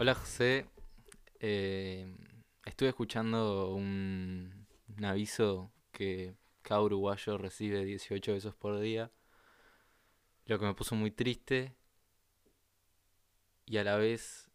[0.00, 0.64] Hola José,
[1.40, 2.06] Eh,
[2.64, 4.68] estuve escuchando un,
[5.02, 9.10] aviso que cada uruguayo recibe 18 besos por día,
[10.46, 11.74] lo que me puso muy triste
[13.66, 14.48] y a la vez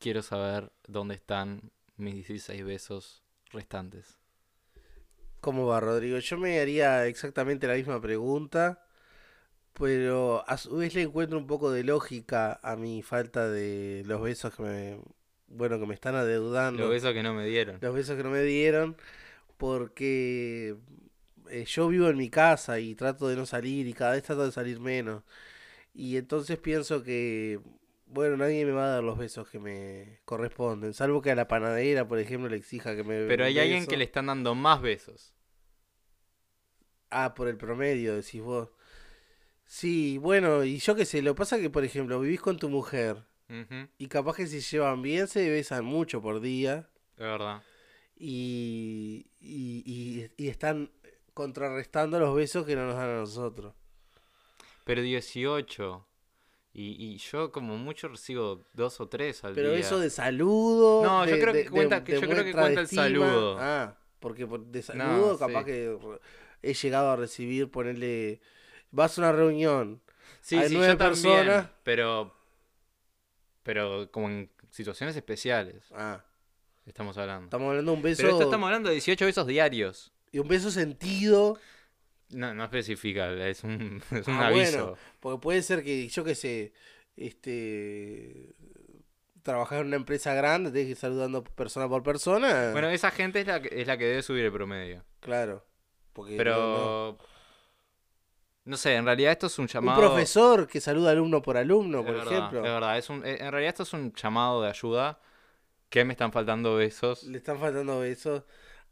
[0.00, 4.18] quiero saber dónde están mis 16 besos restantes.
[5.40, 6.18] ¿Cómo va, Rodrigo?
[6.18, 8.87] Yo me haría exactamente la misma pregunta,
[9.78, 14.20] pero a su vez le encuentro un poco de lógica a mi falta de los
[14.22, 14.98] besos que me,
[15.48, 17.78] bueno, que me están Los adeudando, besos que no me dieron.
[17.80, 18.96] los besos que no me dieron,
[19.56, 20.76] porque
[21.50, 24.44] eh, yo vivo en mi casa y trato de no salir y cada vez trato
[24.44, 25.22] de salir menos.
[25.94, 27.60] Y entonces pienso que,
[28.06, 31.48] bueno, nadie me va a dar los besos que me corresponden, salvo que a la
[31.48, 34.80] panadera, por ejemplo, le exija que me Pero hay alguien que le están dando más
[34.80, 35.34] besos.
[37.10, 38.68] Ah, por el promedio, decís vos.
[39.70, 42.68] Sí, bueno, y yo qué sé, lo que pasa que, por ejemplo, vivís con tu
[42.70, 43.18] mujer
[43.98, 47.62] y capaz que si llevan bien se besan mucho por día es verdad.
[48.16, 50.90] y, y, y- y están
[51.34, 53.74] contrarrestando los besos que no nos dan a nosotros.
[54.84, 56.04] Pero 18.
[56.74, 59.80] Y, y yo como mucho recibo dos o tres al Pero día.
[59.80, 62.80] eso de saludo, No, yo creo que de- cuenta- que de yo creo que cuenta
[62.80, 63.02] el estima.
[63.04, 63.56] saludo.
[63.58, 65.66] Ah, porque por- de saludo No, capaz sí.
[65.66, 65.98] que
[66.62, 68.40] he llegado a recibir, ponerle,
[68.90, 70.00] vas a una reunión,
[70.40, 71.68] Sí, hay sí, nueve yo también, personas.
[71.82, 72.34] pero
[73.62, 76.22] pero como en situaciones especiales ah,
[76.86, 77.44] estamos hablando.
[77.44, 80.12] estamos hablando de un beso Pero esto estamos hablando de 18 besos diarios.
[80.32, 81.58] y un beso sentido.
[82.30, 84.78] No, no especifica, es un, es un Ah, aviso.
[84.84, 86.72] bueno, porque puede ser que, yo qué sé,
[87.16, 88.54] este,
[89.42, 92.70] trabajar en una empresa grande, tenés que ir saludando persona por persona.
[92.72, 95.04] Bueno, esa gente es la que, es la que debe subir el promedio.
[95.20, 95.64] claro.
[96.12, 97.18] Porque no- no.
[98.68, 102.00] No sé, en realidad esto es un Un llamado profesor que saluda alumno por alumno,
[102.00, 104.62] Es por verdad, ejemplo, Es verdad, es un, eh, en realidad esto es un llamado
[104.62, 105.18] de ayuda.
[105.88, 107.22] Que me están faltando besos.
[107.22, 108.42] le están faltando besos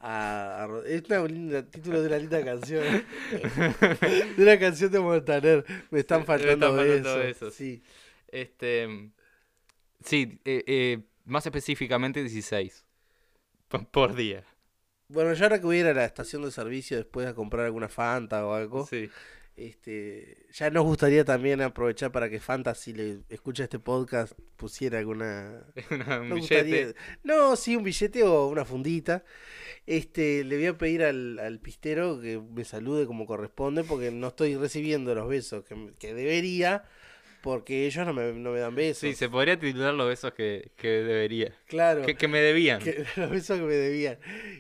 [0.00, 2.82] a, Es un título de una linda canción.
[4.36, 5.64] de una canción de Montaner.
[5.90, 7.18] Me están Me faltando, están faltando besos.
[7.18, 7.54] besos.
[7.54, 7.82] Sí.
[8.28, 9.10] Este.
[10.02, 12.84] Sí, eh, eh, más específicamente 16.
[13.68, 14.42] P- Por día.
[15.08, 17.66] Bueno, yo ahora que voy a ir a la estación de servicio después a comprar
[17.66, 18.86] alguna Fanta o algo.
[18.86, 19.10] Sí.
[19.56, 24.98] Este, ya nos gustaría también aprovechar para que Fanta, si le escucha este podcast, pusiera
[24.98, 25.64] alguna.
[25.90, 26.34] Una- un billete.
[26.84, 26.94] gustaría-
[27.24, 29.24] No, sí, un billete o una fundita.
[29.86, 34.28] Este, le voy a pedir al, al pistero que me salude como corresponde, porque no
[34.28, 36.84] estoy recibiendo los besos que, que debería,
[37.40, 39.08] porque ellos no me, no me dan besos.
[39.08, 41.54] Sí, se podría titular los besos que, que debería.
[41.66, 42.04] Claro.
[42.04, 42.82] Que, que me debían.
[43.16, 44.18] los besos que me debían.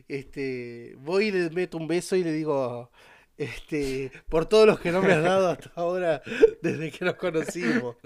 [0.08, 2.90] Este, voy y le meto un beso y le digo,
[3.38, 6.22] este, por todos los que no me has dado hasta ahora,
[6.62, 7.96] desde que nos conocimos.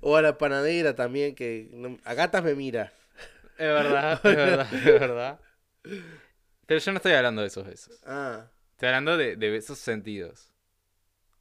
[0.00, 2.92] O a la panadera también, que no- a gatas me mira.
[3.58, 5.40] Es verdad, es verdad, es verdad.
[6.66, 8.00] Pero yo no estoy hablando de esos besos.
[8.04, 10.52] Ah, Estoy hablando de, de besos sentidos.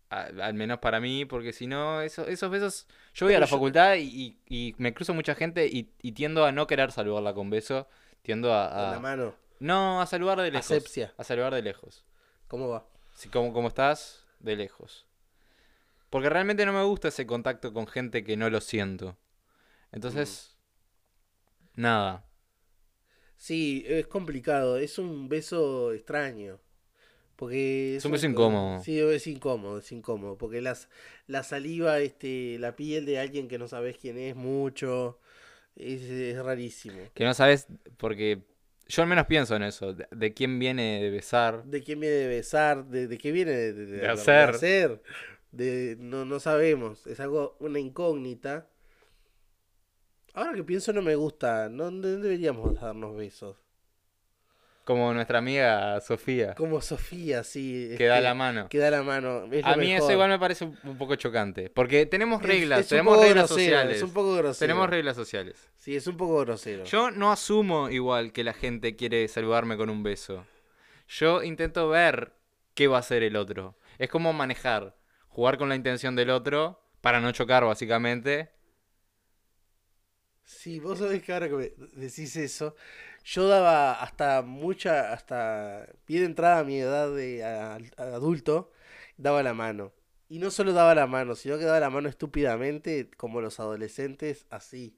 [0.09, 2.88] Al menos para mí, porque si no, eso- esos besos.
[3.13, 6.46] Yo voy a la yo- facultad y, y- me cruzo mucha gente y, y tiendo
[6.46, 7.90] a no querer saludarla con beso.
[8.22, 8.69] Tiendo a.
[8.69, 9.35] con la mano.
[9.59, 10.72] no, a saludar de lejos.
[10.72, 11.13] Asepsia.
[11.17, 12.06] A saludar de lejos.
[12.47, 12.88] ¿Cómo va?
[13.16, 15.06] Si, como, como estás, de lejos.
[16.09, 19.17] Porque realmente no me gusta ese contacto con gente que no lo siento.
[19.91, 20.55] Entonces.
[21.75, 22.25] Nada.
[23.38, 26.59] Sí, es complicado, es un beso extraño.
[27.35, 28.81] Porque Es un beso incómodo.
[28.81, 30.38] Sí, es incómodo, es incómodo.
[30.38, 30.88] Porque las,
[31.28, 35.19] la saliva, este, la piel de alguien que no sabes quién es mucho,
[35.75, 36.97] es, es rarísimo.
[37.13, 37.67] Que no sabes,
[37.97, 38.41] porque
[38.88, 39.94] yo al menos pienso en eso.
[39.94, 41.63] De, de quién viene de besar.
[41.66, 42.85] ¿De quién viene de besar?
[42.85, 44.51] ¿De, de qué viene de, hacer.
[44.51, 45.01] de hacer?
[45.51, 48.68] De- no, no sabemos, es algo, una incógnita.
[50.34, 53.58] Ahora que pienso no me gusta, no, no deberíamos darnos besos.
[54.85, 57.96] Como nuestra amiga Sofía, Como Sofía, sí.
[57.97, 58.70] que da la mano.
[58.70, 59.46] que da la mano.
[59.52, 61.72] es A mí eso igual me parece un, poco chocante.
[61.72, 63.97] Porque tenemos reglas, es tenemos reglas grosero, sociales.
[63.97, 64.59] Es un poco grosero.
[64.59, 65.70] Tenemos reglas sociales.
[65.76, 66.84] Sí, es un poco grosero.
[66.84, 70.46] Yo no asumo igual que la gente quiere saludarme con un beso.
[71.08, 72.34] Yo intento ver
[72.76, 73.76] qué va a hacer el otro.
[73.97, 74.96] Es como manejar,
[75.29, 78.52] jugar con la intención del otro para no chocar básicamente.
[80.43, 82.76] Sí, vos sabés que ahora que me decís eso,
[83.25, 87.43] yo daba hasta mucha, hasta bien entrada a mi edad de
[87.97, 88.72] adulto,
[89.17, 89.93] daba la mano.
[90.29, 94.45] Y no solo daba la mano, sino que daba la mano estúpidamente, como los adolescentes,
[94.49, 94.97] así.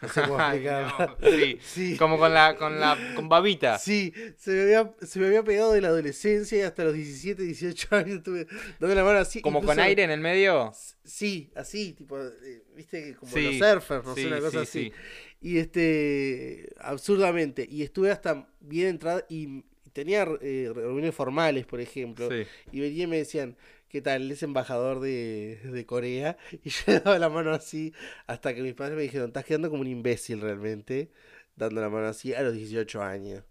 [0.12, 1.58] Sé no, sí.
[1.62, 1.96] Sí.
[1.96, 3.78] Como con la, con la, con babita.
[3.78, 7.42] Sí, se me, había, se me había pegado de la adolescencia y hasta los 17,
[7.42, 8.46] 18 años estuve
[8.80, 9.40] dando la mano así.
[9.40, 10.72] Como con aire en el medio.
[11.04, 14.56] Sí, así, tipo, eh, viste, como Sí, los surfers, no sé, sí, una cosa sí,
[14.58, 14.84] así.
[14.84, 14.92] sí.
[15.40, 17.66] Y este, absurdamente.
[17.68, 22.28] Y estuve hasta bien entrada y tenía eh, reuniones formales, por ejemplo.
[22.70, 23.56] Y venía y me decían,
[23.92, 24.22] ¿qué tal?
[24.22, 26.36] Él es embajador de, de Corea.
[26.64, 27.92] Y yo daba la mano así
[28.26, 31.12] hasta que mis padres me dijeron, estás quedando como un imbécil realmente,
[31.54, 33.44] dando la mano así a los 18 años.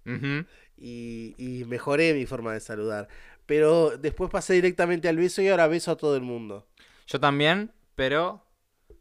[0.78, 3.08] Y, y mejoré mi forma de saludar.
[3.46, 6.68] Pero después pasé directamente al beso y ahora beso a todo el mundo.
[7.06, 8.44] Yo también, pero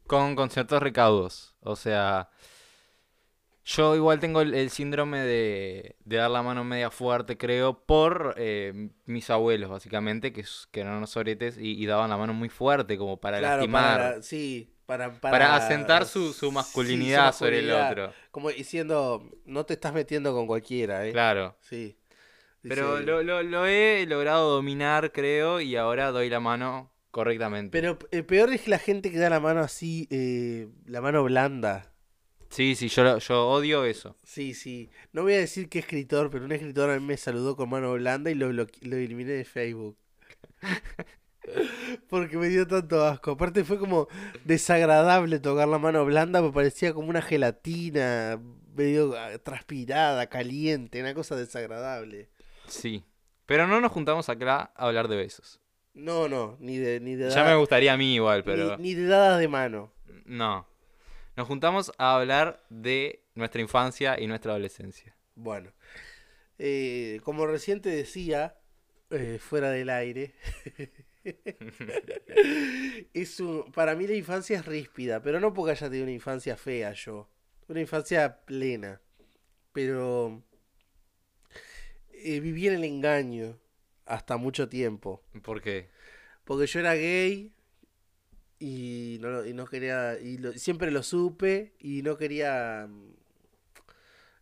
[0.07, 1.55] con, con ciertos recaudos.
[1.61, 2.31] O sea,
[3.77, 8.35] yo igual tengo el, el síndrome de, de dar la mano media fuerte, creo, por
[8.37, 12.49] eh, mis abuelos, básicamente, que, que eran unos soretes y, y daban la mano muy
[12.49, 13.99] fuerte, como para Claro, lastimar.
[13.99, 18.13] para, sí, para, Para, para, asentar su, su sí, su masculinidad sobre el otro.
[18.31, 21.13] Como diciendo, no te estás metiendo con cualquiera, ¿eh?
[21.13, 21.57] Claro.
[21.61, 21.97] Sí.
[22.63, 27.71] Pero lo, lo, lo he logrado dominar, creo, y ahora doy la mano correctamente.
[27.71, 31.23] Pero el peor es que la gente que da la mano así, eh, la mano
[31.25, 31.90] blanda.
[32.51, 34.17] Sí, sí, yo, lo- yo odio eso.
[34.25, 34.91] Sí, sí.
[35.13, 37.93] No voy a decir qué escritor, pero un escritor a mí me saludó con mano
[37.95, 39.97] blanda y lo, bloque- lo eliminé de Facebook.
[42.09, 43.33] Porque me dio tanto asco.
[43.33, 44.09] Aparte fue como
[44.45, 48.41] desagradable tocar la mano blanda, me parecía como una gelatina,
[48.75, 52.29] medio ah, transpirada, caliente, una cosa desagradable.
[52.67, 53.05] Sí.
[53.47, 55.61] Pero no nos juntamos acá a hablar de besos.
[55.95, 58.95] No, no, ni de, ni de Ya me gustaría a mí igual, ni- pero ni
[58.95, 59.93] de dadas de mano.
[60.25, 60.67] no.
[61.41, 65.17] Nos juntamos a hablar de nuestra infancia y nuestra adolescencia.
[65.35, 65.73] Bueno,
[66.59, 68.59] eh, como recién te decía,
[69.09, 70.35] eh, fuera del aire,
[73.15, 76.59] es un, para mí la infancia es ríspida, pero no porque haya tenido una infancia
[76.59, 77.31] fea yo,
[77.69, 79.01] una infancia plena,
[79.73, 80.43] pero
[82.13, 83.59] eh, viví en el engaño
[84.05, 85.89] hasta mucho tiempo, ¿Por qué?
[86.45, 87.51] porque yo era gay
[88.61, 92.87] y no, y no quería, y lo- siempre lo supe y no quería...
[92.89, 93.15] mm,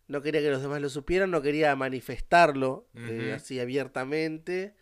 [0.07, 4.75] No quería que los demás lo supieran, no quería manifestarlo eh, así abiertamente.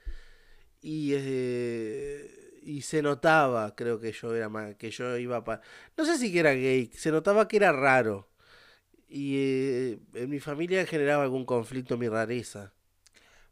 [0.82, 5.62] Y, eh, y se notaba, creo que yo era que yo iba para...
[5.98, 8.30] No sé si que era gay, se notaba que era raro.
[9.10, 12.74] Y eh, en mi familia generaba algún conflicto mi rareza.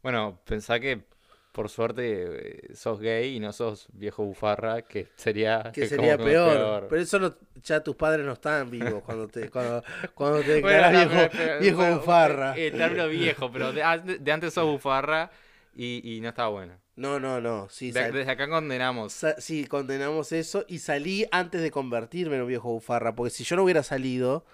[0.02, 1.04] Bueno, pensá que
[1.56, 2.02] por suerte
[2.68, 6.86] eh, sos gay y no sos viejo bufarra, que sería, Que sería peor.
[6.90, 9.82] Pero eso no, ya tus padres no están vivos cuando te, cuando,
[10.14, 12.58] cuando te declaras viejo, pero- pero- viejo bueno, bufarra.
[12.58, 15.30] eh, El término viejo, pero de, an- de antes sos bufarra
[15.74, 16.74] y, y no está bueno.
[16.96, 17.68] No, no, no.
[17.70, 19.24] Sí, De- desde acá condenamos.
[19.38, 23.56] Sí, condenamos eso y salí antes de convertirme en un viejo bufarra, porque si yo
[23.56, 24.44] no hubiera salido,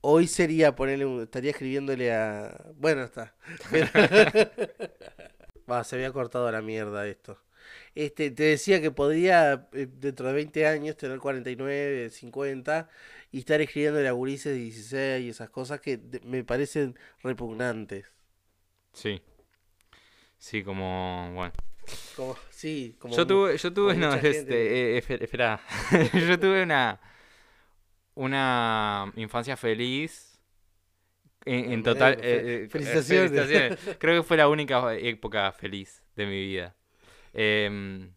[0.00, 2.56] hoy sería ponerle un- estaría escribiéndole a...
[2.78, 3.32] Bueno, está.
[5.72, 7.38] Va, se había cortado la mierda esto.
[7.94, 12.88] Este, te decía que podría eh, dentro de 20 años tener 49, 50
[13.32, 18.06] y estar escribiéndole a gurises de 16 y esas cosas que me parecen repugnantes.
[18.92, 19.22] Sí.
[20.38, 21.52] Sí, como, bueno.
[22.16, 25.60] Como, sí, como Yo tuve, yo tuve, como no, este, eh, espe- espera,
[26.14, 27.00] yo tuve una,
[28.14, 30.31] una infancia feliz,
[31.44, 33.30] en, total, eh, eh, felicitaciones.
[33.30, 33.96] felicitaciones.
[33.98, 36.74] Creo que fue la única época feliz de mi vida.
[37.32, 38.12] Em,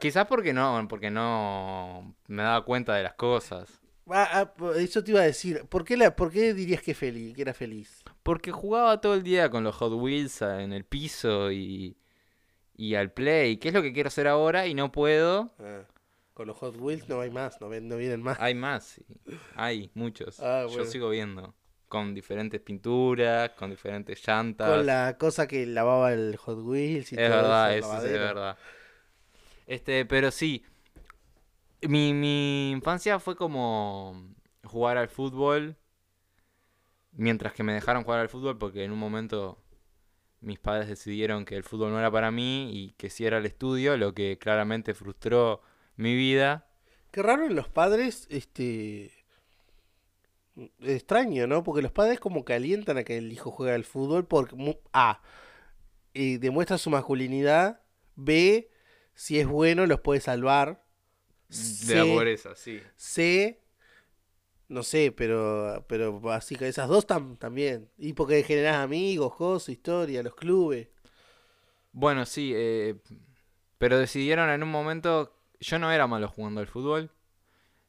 [0.00, 3.80] quizás porque no, porque no me daba cuenta de las cosas.
[4.08, 5.64] Ah, ah, eso te iba a decir.
[5.68, 8.02] ¿Por qué, la, por qué dirías que, feliz, que era feliz?
[8.22, 11.96] Porque jugaba todo el día con los Hot Wheels ah, en el piso y,
[12.76, 15.50] y al play, que es lo que quiero hacer ahora y no puedo.
[15.58, 15.84] Ah,
[16.34, 18.38] con los Hot Wheels no hay más, no, no vienen más.
[18.40, 19.04] Hay más, sí.
[19.54, 20.40] hay muchos.
[20.40, 20.84] Ah, Yo bueno.
[20.86, 21.54] sigo viendo.
[21.92, 24.66] Con diferentes pinturas, con diferentes llantas.
[24.66, 28.24] Con la cosa que lavaba el Hot Wheels y es todo verdad, eso, es lavadero.
[28.24, 28.58] verdad.
[29.66, 30.64] Este, pero sí.
[31.82, 34.26] Mi, mi infancia fue como
[34.64, 35.76] jugar al fútbol.
[37.10, 39.62] Mientras que me dejaron jugar al fútbol, porque en un momento
[40.40, 43.44] mis padres decidieron que el fútbol no era para mí y que sí era el
[43.44, 45.60] estudio, lo que claramente frustró
[45.96, 46.70] mi vida.
[47.10, 49.12] Qué raro en los padres, este...
[50.80, 51.62] Extraño, ¿no?
[51.62, 54.78] Porque los padres como que alientan a que el hijo juegue al fútbol porque...
[54.92, 55.22] A.
[56.14, 57.80] eh, demuestra su masculinidad.
[58.14, 58.70] B.
[59.14, 60.84] Si es bueno, los puede salvar.
[61.48, 62.80] De la pobreza, sí.
[62.96, 63.60] C,
[64.68, 67.90] no sé, pero pero así que esas dos tam- también.
[67.98, 70.88] Y porque generás amigos, cosas, historia, los clubes.
[71.92, 72.96] Bueno, sí, eh,
[73.76, 77.10] pero decidieron en un momento, yo no era malo jugando al fútbol,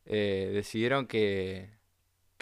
[0.06, 1.70] eh, decidieron que,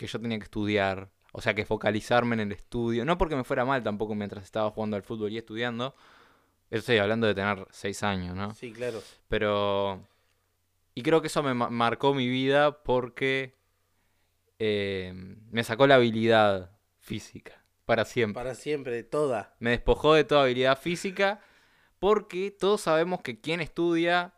[0.01, 1.09] que yo tenía que estudiar.
[1.33, 3.05] O sea, que focalizarme en el estudio.
[3.05, 5.95] No porque me fuera mal tampoco mientras estaba jugando al fútbol y estudiando.
[6.69, 8.53] Eso estoy hablando de tener seis años, ¿no?
[8.53, 9.01] Sí, claro.
[9.29, 10.05] Pero...
[10.93, 13.55] Y creo que eso me ma- marcó mi vida porque
[14.59, 15.13] eh,
[15.49, 18.33] me sacó la habilidad física para siempre.
[18.41, 19.55] Para siempre, toda.
[19.59, 21.39] Me despojó de toda habilidad física
[21.99, 24.33] porque todos sabemos que quien estudia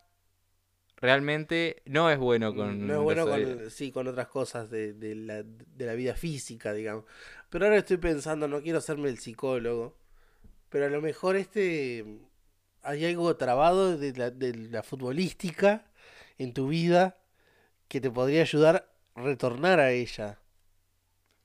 [1.04, 2.88] realmente no es bueno con...
[2.88, 6.72] no es bueno con, sí, con otras cosas de, de la, de la vida física,
[6.72, 7.04] digamos.
[7.50, 9.98] Pero ahora estoy pensando, no quiero hacerme el psicólogo,
[10.70, 12.06] pero a lo mejor este
[12.84, 15.92] hay algo trabado de la, de la futbolística
[16.38, 17.18] en tu vida
[17.90, 20.40] que te podría ayudar a retornar a ella.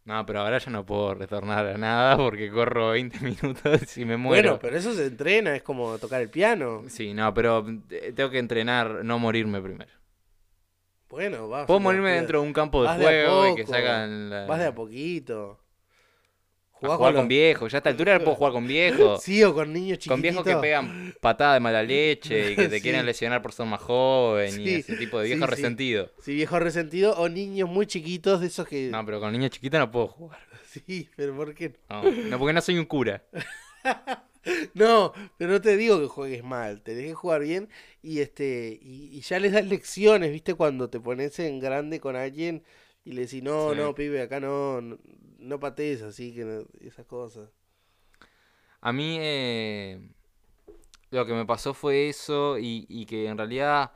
[0.09, 4.17] No, pero ahora ya no puedo retornar a nada porque corro 20 minutos y me
[4.17, 4.43] muero.
[4.53, 6.85] Bueno, pero eso se entrena, es como tocar el piano.
[6.89, 9.91] Sí, no, pero eh, tengo que entrenar, no morirme primero.
[11.11, 11.67] Bueno, vas.
[11.67, 14.31] Puedo morirme de- dentro de un campo de vas de a juego y que sacan
[14.31, 14.47] la...
[14.47, 15.61] Vas de a poquito.
[16.87, 17.73] A Jugás jugar con viejos.
[17.73, 19.23] Ya a esta altura puedo jugar con viejos.
[19.25, 20.15] Sí, o con niños chiquititos.
[20.15, 22.83] Con viejos que pegan patada de mala leche y que te Sí.
[22.83, 25.57] quieren lesionar por ser más joven y ese tipo de sí, viejos sí.
[25.57, 26.11] resentidos.
[26.23, 28.89] Sí, viejos resentidos o niños muy chiquitos de esos que...
[28.91, 30.39] No, pero con niños chiquitos no puedo jugar.
[30.87, 31.73] Sí, pero ¿por qué?
[31.89, 33.25] No, no, porque no soy un cura.
[34.75, 37.69] No, pero no te digo que juegues mal, te dejes jugar bien
[38.03, 40.55] y este y, y ya les das lecciones, ¿viste?
[40.55, 42.63] Cuando te pones en grande con alguien
[43.05, 44.99] y le decís, no, no, pibe, acá no, no,
[45.39, 47.49] no patees así, que no- esas cosas.
[48.81, 50.01] A mí eh,
[51.11, 53.93] lo que me pasó fue eso y, y que en realidad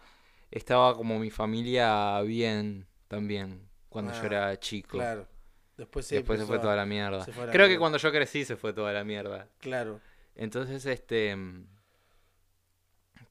[0.50, 4.98] estaba como mi familia bien también cuando yo Ah, era chico.
[4.98, 5.28] Claro.
[5.76, 7.18] Después se Después se fue a- toda la mierda.
[7.18, 7.78] la Creo que mierda.
[7.78, 9.48] cuando yo crecí se fue toda la mierda.
[9.58, 10.00] Claro.
[10.34, 11.34] Entonces, este...
[11.36, 11.66] mm,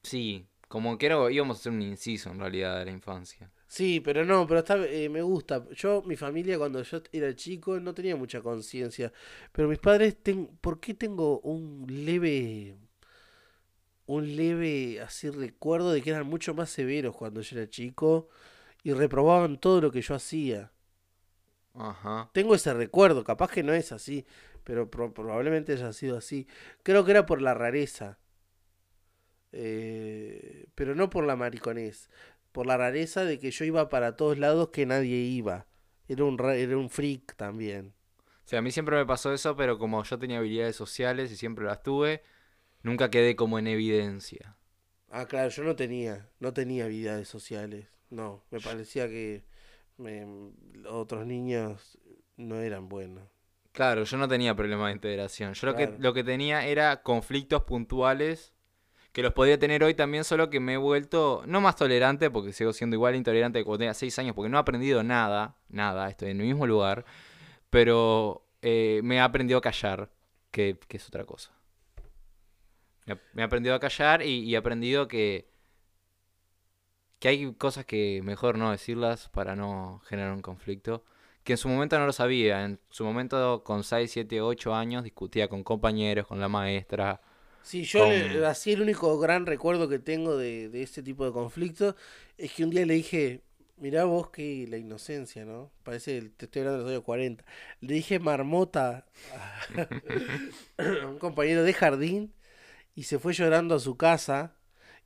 [0.02, 3.50] Sí, como que era- íbamos a hacer un inciso en realidad de la infancia.
[3.76, 5.66] Sí, pero no, pero está, eh, me gusta.
[5.70, 9.12] Yo, mi familia, cuando yo era chico, no tenía mucha conciencia.
[9.52, 12.76] Pero mis padres, ten, ¿por qué tengo un leve,
[14.06, 18.28] un leve, así recuerdo de que eran mucho más severos cuando yo era chico
[18.84, 20.72] y reprobaban todo lo que yo hacía?
[21.74, 22.30] Ajá.
[22.32, 24.26] Tengo ese recuerdo, capaz que no es así,
[24.64, 26.46] pero pro- probablemente haya sido así.
[26.82, 28.18] Creo que era por la rareza.
[29.54, 32.08] Eh, pero no por la mariconez,
[32.52, 35.66] por la rareza de que yo iba para todos lados que nadie iba.
[36.08, 37.94] Era un, ra- era un freak también.
[38.44, 41.36] O sea, a mí siempre me pasó eso, pero como yo tenía habilidades sociales y
[41.36, 42.22] siempre las tuve,
[42.82, 44.56] nunca quedé como en evidencia.
[45.10, 47.86] Ah, claro, yo no tenía, no tenía habilidades sociales.
[48.10, 49.44] No, me parecía que
[49.96, 50.26] me-
[50.88, 51.98] otros niños
[52.36, 53.28] no eran buenos.
[53.72, 55.54] Claro, yo no tenía problema de integración.
[55.54, 58.51] Yo lo que, lo que tenía era conflictos puntuales
[59.12, 62.52] que los podía tener hoy también, solo que me he vuelto, no más tolerante, porque
[62.52, 66.08] sigo siendo igual intolerante que cuando tenía 6 años, porque no he aprendido nada, nada,
[66.08, 67.04] estoy en el mismo lugar,
[67.70, 70.10] pero eh, me he aprendido a callar,
[70.50, 71.52] que, que es otra cosa.
[73.06, 75.48] Me, he- aprendido a callar y he aprendido que,
[77.18, 81.04] que hay cosas que mejor no decirlas para no generar un conflicto
[81.44, 82.64] que en su momento no lo sabía.
[82.64, 87.20] En su momento, con 6, 7, 8 años, discutía con compañeros, con la maestra.
[87.62, 91.32] Sí, yo le- así el único gran recuerdo que tengo de, de este tipo de
[91.32, 91.94] conflictos
[92.36, 93.42] es que un día le dije,
[93.76, 95.70] mirá vos que la inocencia, ¿no?
[95.84, 97.44] Parece, el- te estoy hablando de los años 40.
[97.80, 99.60] Le dije marmota a
[101.08, 102.34] un compañero de jardín
[102.94, 104.56] y se fue llorando a su casa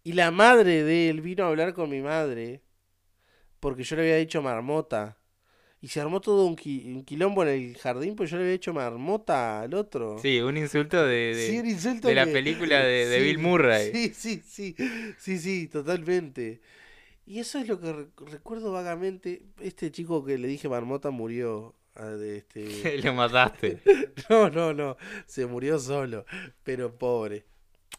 [0.05, 2.63] y la madre de él vino a hablar con mi madre
[3.61, 5.19] porque yo le había dicho marmota.
[5.81, 8.53] Y se armó todo un, qui- un quilombo en el jardín, pues yo le había
[8.55, 10.19] dicho marmota al otro.
[10.19, 13.39] Sí, un insulto de, de- Sí, un insulto de la película de, de Sí, Bill
[13.39, 13.93] Murray.
[13.93, 14.75] Sí, sí, sí,
[15.19, 16.61] sí, sí, totalmente.
[17.27, 19.43] Y eso es lo que re- recuerdo vagamente.
[19.61, 21.75] Este chico que le dije marmota murió.
[21.95, 22.99] ah, de este...
[23.05, 23.81] Lo mataste.
[24.31, 26.25] No, no, no, se murió solo,
[26.65, 27.45] pero pobre.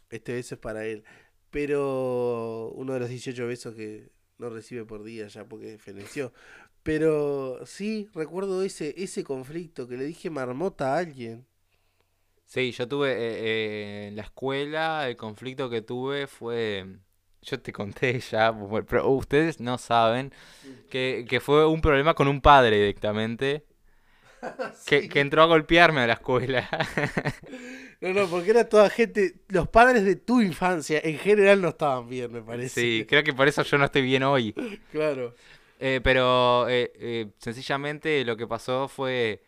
[0.09, 1.03] Este beso es para él.
[1.51, 6.33] Pero uno de los 18 besos que no recibe por día ya porque feneció.
[6.87, 11.45] Pero sí, recuerdo ese, ese conflicto que le dije marmota a alguien.
[12.45, 16.85] Sí, yo tuve eh, eh, en la escuela, el conflicto que tuve fue.
[17.41, 18.55] Yo te conté ya,
[18.87, 20.31] pero ustedes no saben
[20.89, 23.65] que, que fue un problema con un padre directamente.
[24.85, 26.69] Que, que entró a golpearme a la escuela.
[27.99, 29.33] No, no, porque era toda gente.
[29.49, 32.81] Los padres de tu infancia en general no estaban bien, me parece.
[32.81, 34.53] Sí, creo que por eso yo no estoy bien hoy.
[34.91, 35.33] Claro.
[35.79, 39.43] Eh, pero eh, eh, sencillamente lo que pasó fue.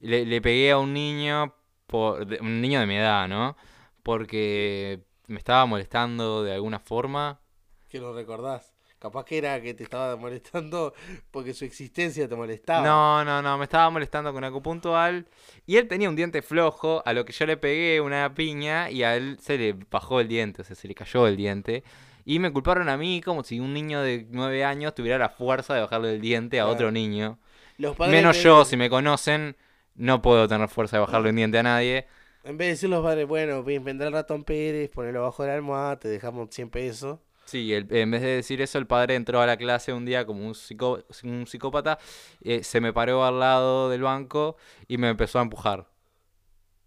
[0.00, 1.54] Le, le pegué a un niño,
[1.86, 3.56] por, de- un niño de mi edad, ¿no?
[4.02, 7.40] Porque me estaba molestando de alguna forma.
[7.88, 8.72] Que lo recordás.
[8.98, 10.94] Capaz que era que te estaba molestando
[11.32, 12.86] porque su existencia te molestaba.
[12.86, 15.26] No, no, no, me estaba molestando con algo puntual.
[15.66, 19.02] Y él tenía un diente flojo, a lo que yo le pegué una piña y
[19.02, 21.82] a él se le bajó el diente, o sea, se le cayó el diente.
[22.24, 25.74] Y me culparon a mí como si un niño de 9 años tuviera la fuerza
[25.74, 27.38] de bajarle el diente a otro niño.
[27.78, 29.56] Los padres Menos en yo, si me conocen,
[29.94, 32.06] no puedo tener fuerza de bajarle un diente a nadie.
[32.44, 35.54] En vez de decir los padres, bueno, vendrá el ratón Pérez, ponelo abajo de la
[35.56, 37.18] almohada, te dejamos 100 pesos.
[37.44, 40.24] Sí, el- en vez de decir eso, el padre entró a la clase un día
[40.24, 41.98] como un, psicó- un psicópata,
[42.42, 45.88] eh, se me paró al lado del banco y me empezó a empujar.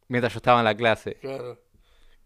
[0.08, 1.16] Mientras yo estaba en la clase.
[1.16, 1.60] Claro.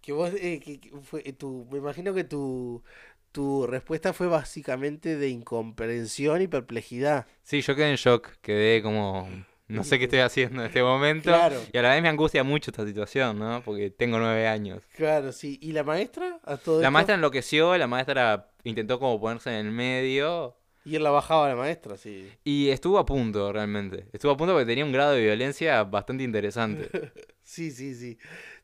[0.02, 2.84] Que vos, eh, que, que fue, eh, tu, me imagino que tu,
[3.32, 7.28] tu respuesta fue básicamente de incomprensión y perplejidad.
[7.44, 9.28] Sí, yo quedé en shock, quedé como...
[9.68, 11.26] No sé qué estoy haciendo en este momento.
[11.30, 11.62] Claro.
[11.72, 13.62] Y a la vez me angustia mucho esta situación, ¿no?
[13.64, 14.82] Porque tengo nueve años.
[14.96, 15.60] Claro, sí.
[15.62, 16.40] ¿Y la maestra?
[16.44, 16.92] A todo La esto?
[16.92, 20.58] maestra enloqueció, la maestra intentó como ponerse en el medio.
[20.86, 22.32] Y él la bajaba la maestra, sí.
[22.44, 24.08] Y estuvo a punto, realmente.
[24.12, 26.90] Estuvo a punto porque tenía un grado de violencia bastante interesante.
[27.44, 28.16] Sí, sí, sí.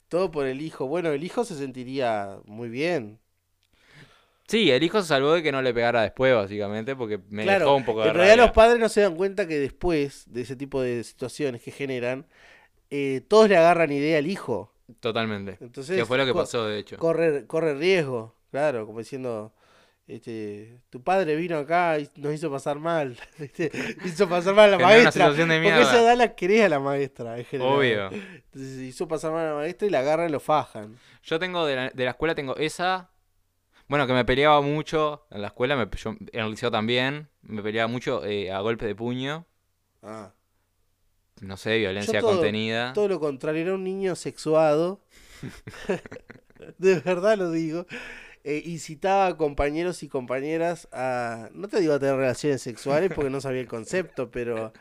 [0.10, 0.88] Todo por el hijo.
[0.88, 3.20] Bueno, el hijo se sentiría muy bien.
[4.48, 7.66] Sí, el hijo se salvó de que no le pegara después, básicamente, porque me claro,
[7.66, 8.38] dejó un poco de en realidad rabia.
[8.38, 12.28] los padres no se dan cuenta que después de ese tipo de situaciones que generan,
[12.92, 14.74] eh, todos le agarran idea al hijo.
[15.00, 15.62] Totalmente.
[15.62, 16.98] Entonces, Que fue lo que pasó, de hecho.
[16.98, 19.55] corre, corre riesgo, claro, como diciendo,
[20.08, 23.18] este, tu padre vino acá y nos hizo pasar mal,
[24.06, 27.46] hizo pasar mal a la maestra, porque esa edad la querés a la maestra, en
[27.46, 27.74] general.
[27.74, 28.10] Obvio.
[28.12, 30.98] Entonces hizo pasar mal a la maestra y la agarran y lo fajan.
[31.24, 33.10] Yo tengo de la, de la escuela, tengo esa.
[33.88, 37.28] Bueno, que me peleaba mucho en la escuela, me, yo, en el liceo también.
[37.42, 39.46] Me peleaba mucho eh, a golpe de puño.
[40.04, 40.34] Ah,
[41.42, 42.94] No sé, violencia todo- contenida.
[42.94, 45.02] todo lo contrario, era un niño sexuado,
[46.78, 47.86] de verdad lo digo.
[48.46, 53.32] Eh, incitaba a compañeros y compañeras a, no te digo a tener relaciones sexuales porque
[53.32, 54.74] no sabía el concepto, pero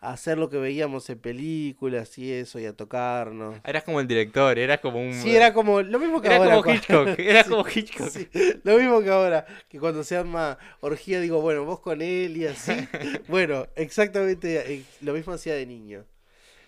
[0.00, 3.56] a hacer lo que veíamos en películas y eso, y a tocarnos.
[3.64, 5.14] Eras como el director, eras como un.
[5.14, 6.56] Sí, era como lo mismo que Era ahora.
[6.56, 8.08] como Hitchcock, era Sí, como Hitchcock.
[8.10, 8.28] sí,
[8.64, 12.46] lo mismo que ahora, que cuando se arma orgía digo, bueno, vos con él y
[12.46, 12.72] así.
[13.28, 16.04] Bueno, exactamente eh, lo mismo hacía de niño.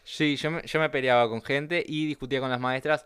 [0.05, 3.05] Sí, yo me, yo me peleaba con gente y discutía con las maestras.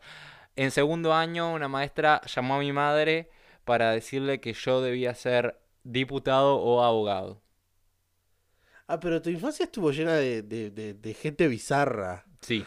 [0.61, 3.31] En segundo año, una maestra llamó a mi madre
[3.65, 7.41] para decirle que yo debía ser diputado o abogado.
[8.87, 12.27] Ah, pero tu infancia estuvo llena de, de, de- de gente bizarra.
[12.43, 12.63] Sí.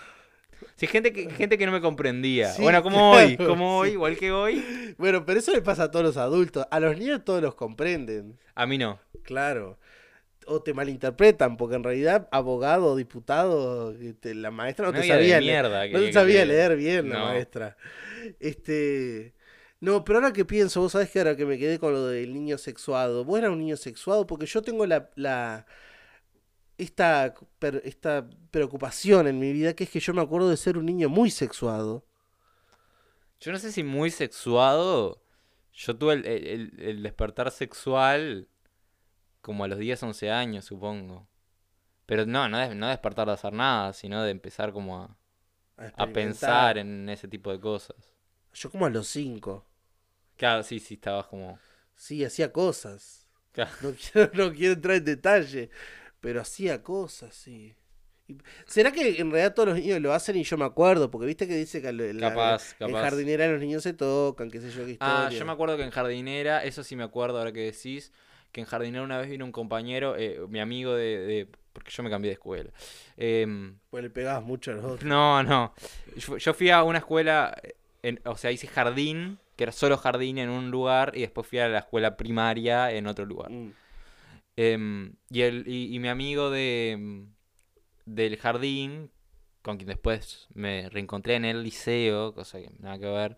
[0.75, 2.51] Sí, gente que, gente que no me comprendía.
[2.53, 3.93] Sí, bueno, como hoy, claro, como hoy, sí.
[3.93, 4.95] igual que hoy.
[4.97, 6.65] Bueno, pero eso le pasa a todos los adultos.
[6.71, 8.39] A los niños todos los comprenden.
[8.55, 8.99] A mí no.
[9.23, 9.77] Claro.
[10.47, 15.39] O te malinterpretan, porque en realidad abogado, diputado, este, la maestra no, No te sabía,
[15.39, 17.77] mierda no te que sabía leer bien la maestra.
[18.39, 19.33] Este,
[19.79, 22.33] no, pero ahora que pienso, vos sabés que ahora que me quedé con lo del
[22.33, 25.65] niño sexuado, vos eras un niño sexuado porque yo tengo la, la
[26.77, 30.77] esta, per- esta preocupación en mi vida que es que yo me acuerdo de ser
[30.77, 32.05] un niño muy sexuado.
[33.39, 35.21] Yo no sé si muy sexuado.
[35.73, 38.47] Yo tuve el- el- el despertar sexual
[39.43, 41.27] como a los 10, 11 años, supongo.
[42.07, 45.17] Pero no, no, no despertar de hacer nada, sino de empezar como a,
[45.97, 47.97] A, pensar en ese tipo de cosas.
[48.53, 49.65] Yo como a los cinco.
[50.37, 51.59] Claro, sí, sí, estabas como...
[51.95, 53.27] Sí, hacía cosas.
[53.51, 53.71] Claro.
[53.81, 55.69] No quiero, no quiero entrar en detalle,
[56.21, 57.75] pero hacía cosas, sí.
[58.65, 61.11] ¿Será que en realidad todos los niños lo hacen y yo me acuerdo?
[61.11, 64.61] Porque viste que dice que en la- Capaz, en jardinera los niños se tocan, qué
[64.61, 65.39] sé yo, qué Ah, historia.
[65.39, 68.11] yo me acuerdo que en jardinera, eso sí me acuerdo ahora que decís,
[68.53, 72.03] que en jardinera una vez vino un compañero, eh, mi amigo de, de- Porque yo
[72.03, 72.69] me cambié de escuela.
[73.17, 75.73] Em, Pues le pegabas mucho a los no, no.
[76.15, 77.53] Yo, yo fui a una escuela,
[78.03, 81.59] en- o sea, hice jardín, que era solo jardín en un lugar, y después fui
[81.59, 83.49] a la escuela primaria en otro lugar.
[83.51, 83.71] Mm.
[84.55, 87.25] Em, y, el, y, y mi amigo de,
[88.05, 89.09] del jardín,
[89.63, 93.35] con quien después me reencontré en el liceo, cosa que nada que ver,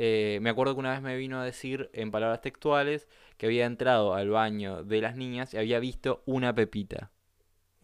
[0.00, 3.66] eh, me acuerdo que una vez me vino a decir en palabras textuales que había
[3.66, 7.12] entrado al baño de las niñas y había visto una pepita.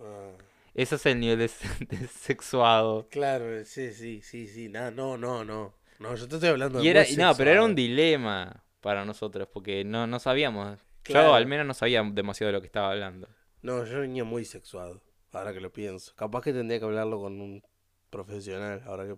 [0.00, 0.36] Ah,
[0.74, 1.50] Ese es el nivel de,
[1.86, 3.10] de sexuado.
[3.10, 4.68] claro, sí, sí, sí, sí.
[4.68, 5.74] No, no, no, no.
[5.98, 9.04] No, yo te estoy hablando de Y era, muy no, pero era un dilema para
[9.04, 10.78] nosotros, porque no, no sabíamos.
[11.02, 11.32] Claro.
[11.32, 13.28] Yo al menos no sabía demasiado de lo que estaba hablando.
[13.62, 15.02] No, yo era un niño muy sexuado,
[15.32, 16.12] ahora que lo pienso.
[16.16, 17.62] Capaz que tendría que hablarlo con un
[18.10, 19.16] profesional, ahora que...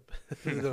[0.62, 0.70] No,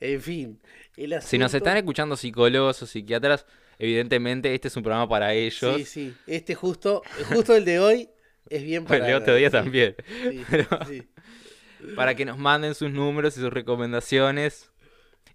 [0.00, 0.60] en fin,
[0.96, 3.46] el Si nos están escuchando psicólogos o psiquiatras,
[3.78, 5.76] evidentemente este es un programa para ellos.
[5.76, 8.08] Sí, sí, este justo, justo el de hoy
[8.48, 9.16] es bien Bueno, para...
[9.16, 9.96] el otro día también.
[10.30, 11.02] sí, Pero- sí.
[11.94, 14.72] Para que nos manden sus números y sus recomendaciones.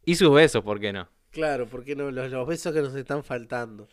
[0.05, 1.07] Y sus besos, ¿por qué no?
[1.31, 3.87] Claro, porque no, los, los besos que nos están faltando.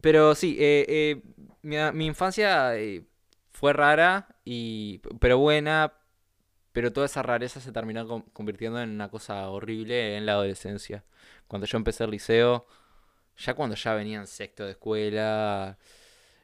[0.00, 1.22] Pero sí, eh, eh,
[1.62, 3.02] mi, mi infancia eh,
[3.50, 5.92] fue rara, y, pero buena,
[6.72, 11.04] pero toda esa rareza se terminó con- convirtiendo en una cosa horrible en la adolescencia.
[11.48, 12.66] Cuando yo empecé el liceo,
[13.38, 15.78] ya cuando ya venía en sexto de escuela,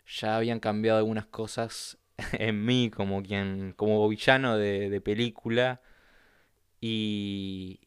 [0.07, 1.99] ya habían cambiado algunas cosas
[2.35, 5.83] en mí como quien, como villano de, de película
[6.81, 7.81] y,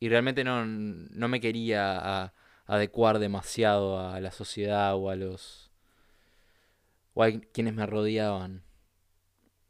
[0.00, 2.34] y realmente no, no me quería
[2.66, 5.70] adecuar demasiado a la sociedad o a los
[7.14, 8.62] o a quienes me rodeaban.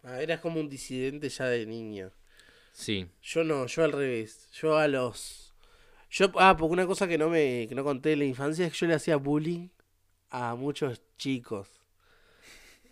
[0.02, 2.10] Ah, eras como un disidente ya de niño.
[2.72, 4.48] Sí, Yo no, yo al revés.
[4.52, 5.52] Yo a los.
[6.10, 8.72] Yo, ah, porque una cosa que no me que no conté en la infancia es
[8.72, 9.68] que yo le hacía bullying
[10.30, 11.68] a muchos chicos.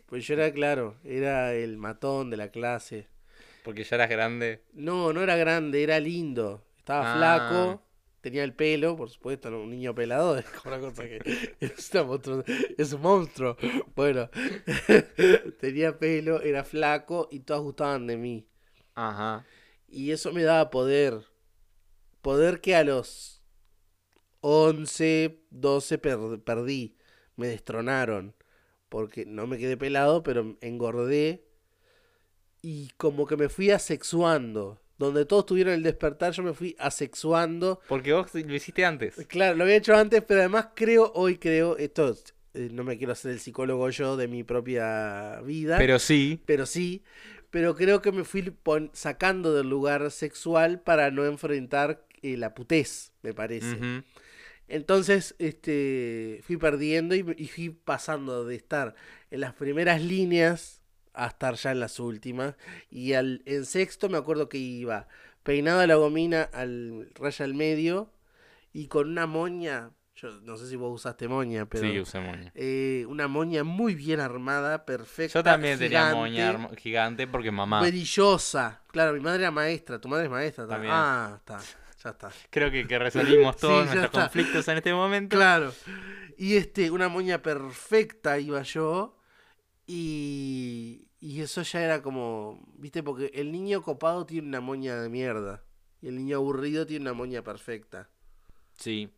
[0.06, 3.06] Pues yo era, claro, era el matón de la clase.
[3.64, 4.62] porque ya eras grande.
[4.72, 6.64] No, no era grande, era lindo.
[6.78, 7.16] Estaba Ah.
[7.16, 7.82] flaco,
[8.28, 11.18] tenía el pelo, por supuesto, un niño pelado, es una cosa que
[11.60, 11.90] es,
[12.76, 13.56] es un monstruo.
[13.94, 14.28] Bueno,
[15.60, 18.46] tenía pelo, era flaco y todas gustaban de mí.
[18.94, 19.46] Ajá.
[19.88, 21.24] Y eso me daba poder.
[22.22, 23.42] Poder que a los
[24.40, 26.96] 11, 12 per- perdí.
[27.36, 28.34] Me destronaron.
[28.88, 31.46] Porque no me quedé pelado, pero engordé.
[32.62, 34.80] Y como que me fui asexuando.
[34.98, 37.80] Donde todos tuvieron el despertar, yo me fui asexuando.
[37.88, 39.14] Porque vos lo hiciste antes.
[39.28, 42.16] Claro, lo había hecho antes, pero además creo, hoy creo, esto
[42.54, 46.42] eh, no me quiero hacer el psicólogo yo de mi propia vida Pero sí.
[46.46, 47.04] pero sí,
[47.50, 48.52] pero creo que me fui
[48.92, 54.02] sacando del lugar sexual para no enfrentar eh, la putez, me parece.
[54.66, 58.94] Entonces, este, fui perdiendo y, y fui pasando de estar
[59.30, 60.77] en las primeras líneas
[61.24, 62.54] a estar ya en las últimas.
[62.90, 65.08] Y al, en sexto me acuerdo que iba
[65.42, 68.12] peinado a la gomina al raya al medio
[68.72, 72.52] y con una moña, yo no sé si vos usaste moña, pero Sí, usé moña.
[72.54, 75.38] eh, una moña muy bien armada, perfecta.
[75.38, 77.80] Yo también tenía moña gigante porque mamá.
[77.82, 78.82] brillosa.
[78.88, 80.92] Claro, mi madre era maestra, tu madre es maestra también.
[80.94, 81.58] Ah, está,
[82.04, 82.30] ya está.
[82.50, 84.20] Creo que, que resolvimos todos nuestros está.
[84.22, 85.34] conflictos en este momento.
[85.36, 85.72] Claro.
[86.36, 89.14] Y este, una moña perfecta iba yo.
[89.86, 95.08] Y, y eso ya era como, viste, porque el niño copado tiene una moña de
[95.08, 95.62] mierda.
[96.00, 98.08] Y el niño aburrido tiene una moña perfecta.
[98.76, 99.10] Sí.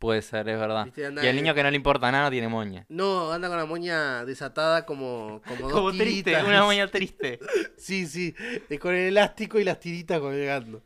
[0.00, 0.86] Puede ser, es verdad.
[0.86, 2.86] Viste, anda Y el de- niño que no le importa nada tiene moña.
[2.88, 6.44] No, anda con la moña desatada como, como dos Como triste, tiritas.
[6.44, 7.38] una moña triste.
[7.76, 8.34] Sí, sí,
[8.68, 10.82] eh, con el elástico y las tiritas colgando.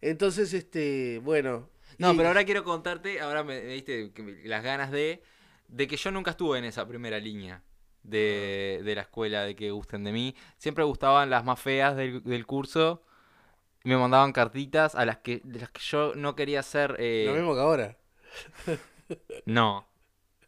[0.00, 1.68] Entonces, este, bueno.
[1.98, 5.22] No, y- pero ahora quiero contarte, ahora me, me diste que me- las ganas de,
[5.68, 7.62] de que yo nunca estuve en esa primera línea
[8.02, 10.34] de, de la escuela, de que gusten de mí.
[10.56, 13.02] Siempre gustaban las más feas del, del curso.
[13.84, 16.96] Me mandaban cartitas a las que, de las que yo no quería ser.
[16.98, 17.96] eh, Lo mismo que ahora.
[19.46, 19.86] No,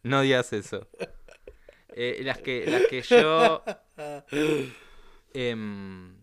[0.03, 0.87] no digas eso.
[1.95, 3.63] Eh, las que, las que yo
[5.33, 6.15] em,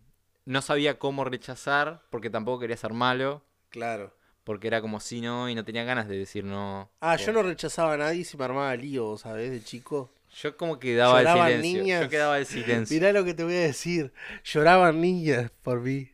[0.45, 4.15] no sabía cómo rechazar, porque tampoco quería ser malo, Claro.
[4.45, 6.91] porque era como si no y no tenía ganas de decir no.
[7.01, 9.51] Ah, por- yo no rechazaba a nadie y se me armaba lío, ¿sabes?
[9.51, 10.11] De chico.
[10.37, 11.83] Yo como que daba el Lloraban silencio.
[11.83, 12.03] niñas.
[12.03, 12.95] Yo quedaba el silencio.
[12.95, 14.13] Mirá lo que te voy a decir.
[14.45, 16.11] Lloraban niñas por mí.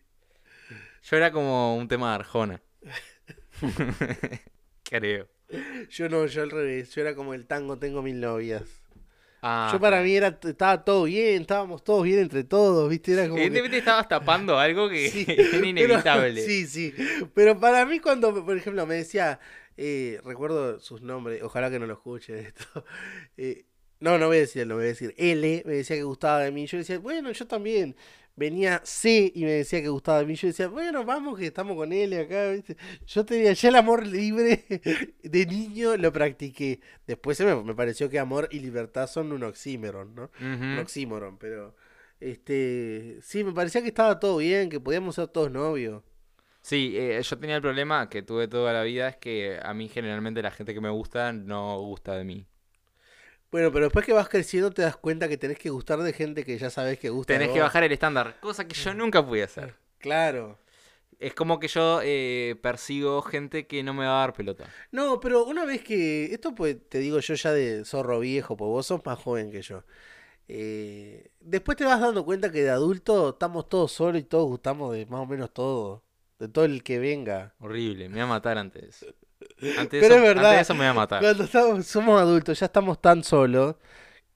[1.03, 2.63] Yo era como un tema de Arjona.
[4.85, 5.29] Creo.
[5.91, 6.95] Yo no, yo al revés.
[6.95, 8.63] Yo era como el tango, tengo mil novias.
[9.47, 13.13] Ah, Yo para mí era, estaba todo bien, estábamos todos bien entre todos, ¿viste?
[13.13, 16.41] Era como que- Evidentemente estabas tapando algo que Sí, era pero- inevitable.
[16.41, 16.95] sí, sí.
[17.35, 19.39] Pero para mí cuando, por ejemplo, me decía,
[19.77, 22.87] eh, recuerdo sus nombres, ojalá que no lo escuche esto.
[23.37, 23.67] eh,
[24.05, 26.67] no, no voy a decirlo, voy a decir L, me decía que gustaba de mí.
[26.67, 27.97] Yo decía, bueno, yo también.
[28.37, 30.35] Venía C y me decía que gustaba de mí.
[30.35, 32.77] Yo decía, bueno, vamos que estamos con L acá, ¿viste?
[33.07, 34.65] Yo tenía ya el amor libre
[35.23, 36.81] de niño, lo practiqué.
[37.07, 40.31] Después se me, me pareció que amor y libertad son un oxímoron, ¿no?
[40.73, 40.81] un Ujú.
[40.81, 41.75] oxímoron, pero
[42.21, 46.03] este sí, me parecía que estaba todo bien, que podíamos ser todos novios.
[46.63, 49.89] Sí, eh, yo tenía el problema que tuve toda la vida, es que a mí
[49.89, 52.47] generalmente la gente que me gusta no gusta de mí.
[53.55, 56.43] Bueno, pero después que vas creciendo te das cuenta que tenés que gustar de gente
[56.43, 57.35] que ya sabes que gusta.
[57.35, 57.69] de Tenés que vos.
[57.69, 59.77] bajar el estándar, cosa que yo nunca pude hacer.
[59.99, 60.59] Claro.
[61.21, 64.69] Es como que yo eh, persigo gente que no me va a dar pelota.
[64.91, 68.67] No, pero una vez que esto pues te digo yo ya de zorro viejo, pues
[68.67, 69.85] vos sos más joven que yo.
[70.49, 74.93] Eh, después te vas dando cuenta que de adulto estamos todos solos y todos gustamos
[74.93, 76.03] de más o menos todo,
[76.41, 77.55] de todo el que venga.
[77.61, 79.07] Horrible, me va a matar antes.
[79.59, 80.61] Pero es verdad.
[80.61, 81.21] eso me va a matar.
[81.21, 83.77] Cuando estamos, somos adultos ya estamos tan solos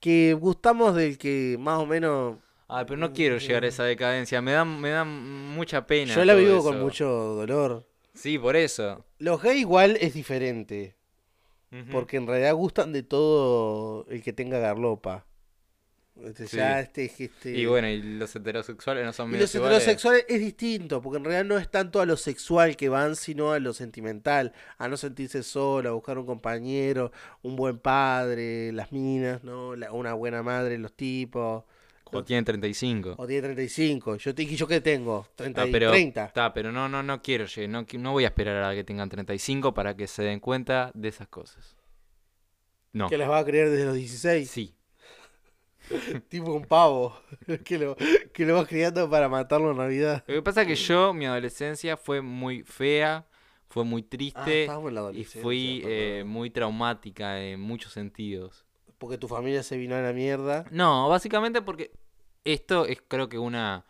[0.01, 2.37] que gustamos del que más o menos
[2.71, 6.15] Ay, pero no quiero llegar a esa decadencia, me da, me da mucha pena.
[6.15, 7.87] Yo la vivo con mucho dolor.
[8.13, 9.07] Sí, por eso.
[9.19, 10.95] Los gays igual es diferente.
[11.91, 15.27] Porque en realidad gustan de todo el que tenga garlopa.
[16.25, 16.57] Este, Sí.
[16.57, 17.51] ya este, este...
[17.57, 21.45] Y bueno, y los heterosexuales no son Y los heterosexuales es distinto, porque en realidad
[21.45, 25.43] no es tanto a lo sexual que van, sino a lo sentimental, a no sentirse
[25.43, 29.77] solo, a buscar un compañero, un buen padre, las minas, ¿no?
[29.77, 31.65] La- una buena madre, los tipos.
[32.11, 33.17] O tienen 35.
[33.19, 34.17] O tiene 35.
[34.17, 35.27] Yo te dije, ¿yo qué tengo?
[35.37, 35.61] 30.
[35.63, 36.25] Ah, y pero, 30.
[36.25, 39.75] Está, pero no, no, no quiero, no, no voy a esperar a que tengan 35
[39.75, 41.77] para que se den cuenta de esas cosas.
[42.93, 43.09] No.
[43.11, 44.51] Que las va a creer desde los 16.
[44.51, 44.75] Sí.
[46.29, 47.17] Tipo un pavo.
[47.65, 47.97] que, lo,
[48.33, 50.25] que lo vas criando para matarlo en Navidad.
[50.27, 53.27] Lo que pasa es que yo, mi adolescencia fue muy fea,
[53.69, 58.65] fue muy Ah, triste la y fui eh, muy traumática en muchos sentidos.
[58.99, 60.65] Porque tu familia se vino a la mierda.
[60.71, 61.93] No, básicamente porque
[62.45, 63.85] esto es creo que una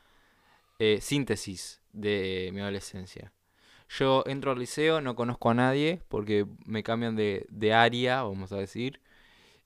[0.78, 3.32] eh, síntesis de mi adolescencia.
[3.88, 8.52] Yo entro al liceo, no conozco a nadie porque me cambian de, de área, vamos
[8.52, 9.00] a decir.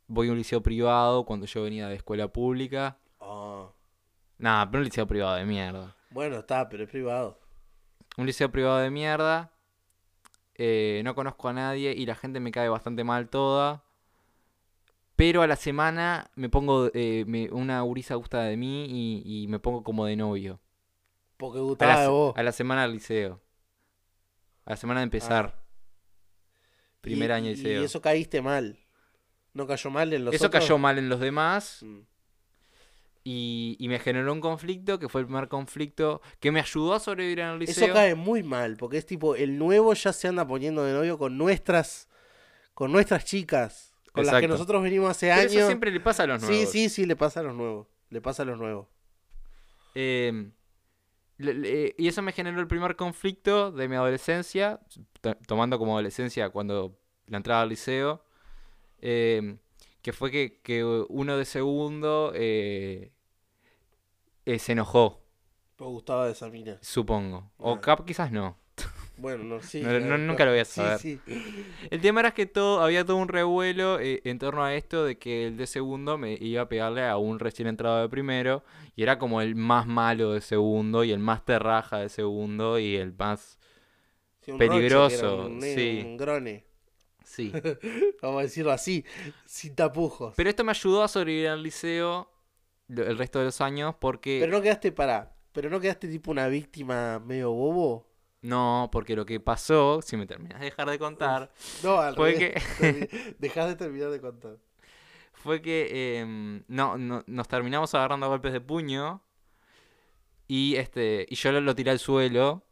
[0.06, 2.98] Voy a un liceo privado cuando yo venía de escuela pública.
[3.20, 3.68] Ah,
[4.38, 5.96] Nada, pero un liceo privado de mierda.
[6.10, 7.38] bueno, está, pero es privado.
[8.16, 9.52] Un liceo privado de mierda.
[10.54, 13.84] eh, no conozco a nadie y la gente me cae bastante mal toda.
[15.16, 16.90] Pero a la semana me pongo.
[16.94, 20.60] eh, me- una gurisa gusta de mí y, y me pongo como de novio.
[21.38, 22.34] Porque A gustaba la, de vos.
[22.36, 23.40] a la semana del liceo.
[24.66, 25.62] A la semana de empezar.
[27.00, 27.80] Primer Y- año de liceo.
[27.80, 28.78] Y eso caíste mal.
[29.54, 30.62] ¿No cayó mal en los Eso otros?
[30.62, 32.00] cayó mal en los demás Mm.
[33.24, 37.00] y, y me generó un conflicto que fue el primer conflicto que me ayudó a
[37.00, 37.84] sobrevivir en el liceo.
[37.84, 41.18] Eso cae muy mal, porque es tipo, el nuevo ya se anda poniendo de novio
[41.18, 42.08] con nuestras,
[42.74, 45.52] con nuestras chicas, con las que nosotros venimos hace Pero años.
[45.52, 46.70] eso siempre le pasa a los Sí, nuevos.
[46.70, 47.86] sí, sí, le pasa a los nuevos.
[48.10, 48.88] Le pasa a los nuevos.
[49.94, 50.50] Eh,
[51.38, 54.80] le- le- y eso me generó el primer conflicto de mi adolescencia,
[55.20, 58.24] to- tomando como adolescencia cuando la entrada al liceo,
[59.02, 59.56] eh,
[60.02, 63.12] que fue que, que uno de segundo eh,
[64.46, 65.22] eh, se enojó,
[65.78, 66.80] Me gustaba de esa mina.
[66.80, 67.50] supongo.
[67.58, 68.56] O cap quizás no.
[69.16, 69.82] Bueno, no, sí.
[69.84, 71.00] No- no- nunca lo voy a saber.
[71.00, 71.20] sí.
[71.90, 75.18] El tema era que todo, había todo un revuelo eh, en torno a esto de
[75.18, 78.64] que el de segundo me iba a pegarle a un recién entrado de primero
[78.96, 82.96] y era como el más malo de segundo y el más terraja de segundo y
[82.96, 83.58] el más...
[84.40, 86.00] Sí, un roche, que era Peligroso, un sí.
[86.04, 86.64] Un grone.
[87.32, 87.50] Sí.
[88.22, 89.04] Vamos a decirlo así,
[89.46, 90.34] sin tapujos.
[90.36, 92.30] Pero esto me ayudó a sobrevivir al liceo
[92.88, 94.38] el resto de los años porque...
[94.40, 95.34] Pero no quedaste para.
[95.52, 98.06] Pero no quedaste tipo una víctima medio bobo.
[98.42, 101.50] No, porque lo que pasó, si me terminas de dejar de contar,
[101.82, 102.62] No, al Fue revés.
[102.78, 104.56] Termi- Dejás de terminar de contar.
[105.32, 109.22] fue que em, no, no- nos terminamos agarrando a golpes de puño
[110.48, 112.62] y este y yo lo, lo tiré al suelo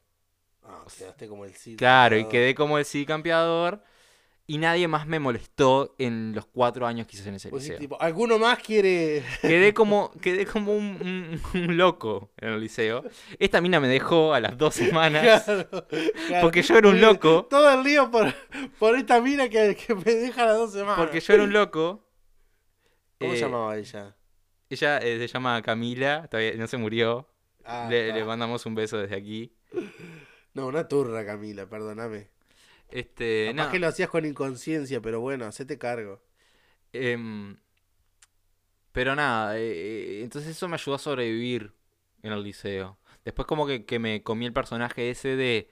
[0.63, 1.79] Ah, quedaste como el Cid.
[1.79, 3.83] Claro, y quedé como el sí campeador.
[4.53, 7.79] Y nadie más me molestó en los cuatro años que hice en ese liceo.
[7.79, 9.23] tipo, ¿alguno más quiere...?
[9.43, 13.05] Quedé como, quedé como un, un- un loco en el liceo.
[13.39, 15.45] Esta mina me dejó a las dos semanas.
[15.45, 15.69] Claro,
[16.27, 16.43] claro.
[16.43, 17.47] Porque yo era un loco.
[17.49, 18.35] Todo el lío por,
[18.81, 20.97] por esta mina que, que me deja las dos semanas.
[20.99, 22.05] Porque yo era un loco.
[23.21, 24.17] ¿Cómo Eh, se llamaba ella?
[24.69, 27.29] Ella eh, se llama Camila, todavía no se murió.
[27.65, 29.53] Ah, le, le mandamos un beso desde aquí.
[30.55, 32.31] No, una turra, Camila, perdóname.
[32.93, 36.21] Este, Capaz no, que lo hacías con inconsciencia, pero bueno, hacete cargo.
[36.93, 37.57] em,
[38.93, 39.63] pero nada, eh,
[40.19, 41.73] eh, entonces eso me ayudó a sobrevivir
[42.23, 42.99] en el liceo.
[43.25, 45.71] Después como que, que me comí el personaje ese de,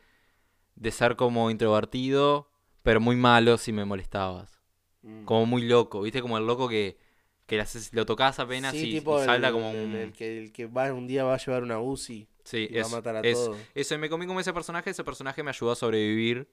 [0.76, 2.50] de ser como introvertido,
[2.82, 4.60] pero muy malo si me molestabas.
[5.02, 5.24] Mm.
[5.24, 6.22] Como muy loco, ¿viste?
[6.22, 6.98] Como el loco que,
[7.46, 9.94] que lo tocas apenas Sí, y, tipo y salta el, como un...
[9.96, 12.86] el que, el que va, un día va a llevar una UCI Sí, y va
[12.86, 13.58] a matar a es- todos.
[13.74, 16.48] Eso, me comí como ese personaje, ese personaje me ayudó a sobrevivir.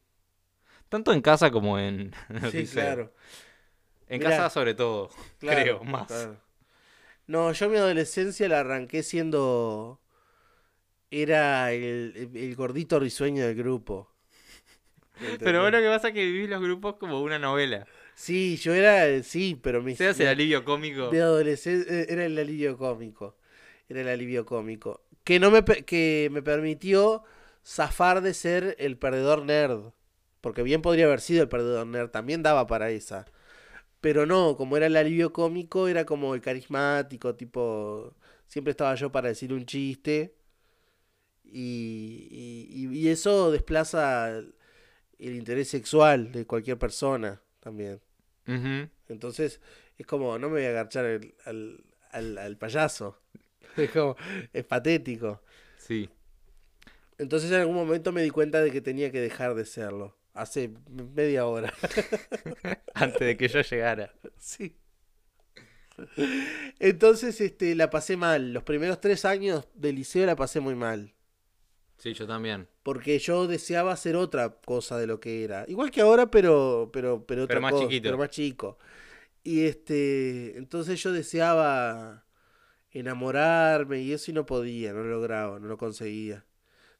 [0.89, 2.11] Tanto en casa como en,
[2.51, 3.11] Sí, claro.
[4.07, 4.37] En Mirá.
[4.37, 6.07] casa sobre todo, Claro, creo, más.
[6.07, 6.41] claro.
[7.27, 9.99] No, yo mi adolescencia la arranqué siendo.
[11.11, 14.11] Era el, el- gordito risueño del grupo.
[15.19, 15.61] Pero ¿Entendés?
[15.61, 17.85] bueno, que pasa que vivís los grupos como una novela.
[18.15, 19.21] Sí, yo era.
[19.23, 21.11] Sí, pero mi, Seas el alivio cómico.
[21.11, 23.37] mi adolescencia era el alivio cómico.
[23.89, 25.03] Era el alivio cómico.
[25.23, 27.23] Que, no me, que me permitió
[27.65, 29.93] zafar de ser el perdedor nerd.
[30.45, 32.11] Porque bien podría haber sido el perdedor nerd.
[32.11, 33.25] También daba para esa.
[33.99, 38.13] Pero no, como era el alivio cómico, era como el carismático, tipo.
[38.45, 40.35] Siempre estaba yo para decir un chiste.
[41.43, 44.53] Y, y, eso desplaza el,
[45.17, 47.99] el interés sexual de cualquier persona también.
[49.09, 49.61] Entonces,
[49.97, 53.19] es como, no me voy a agarchar el- al, al, al payaso.
[53.77, 54.15] Es como,
[54.53, 55.41] es patético.
[55.79, 56.07] Sí.
[57.17, 60.15] Entonces, en algún momento me di cuenta de que tenía que dejar de serlo.
[60.35, 60.71] Hace
[61.13, 61.73] media hora.
[62.93, 64.13] Antes de que yo llegara.
[64.37, 64.77] Sí.
[66.79, 68.53] Entonces, este, la pasé mal.
[68.53, 71.13] Los primeros tres años del liceo la pasé muy mal.
[71.97, 72.67] Sí, yo también.
[72.83, 75.65] Porque yo deseaba hacer otra cosa de lo que era.
[75.67, 78.03] Igual que ahora, pero, pero, pero, otra más cosa, chiquito.
[78.03, 78.77] pero más chico.
[79.43, 82.25] Y este, entonces yo deseaba
[82.91, 86.45] enamorarme y eso y no podía, no lo lograba, no lo conseguía.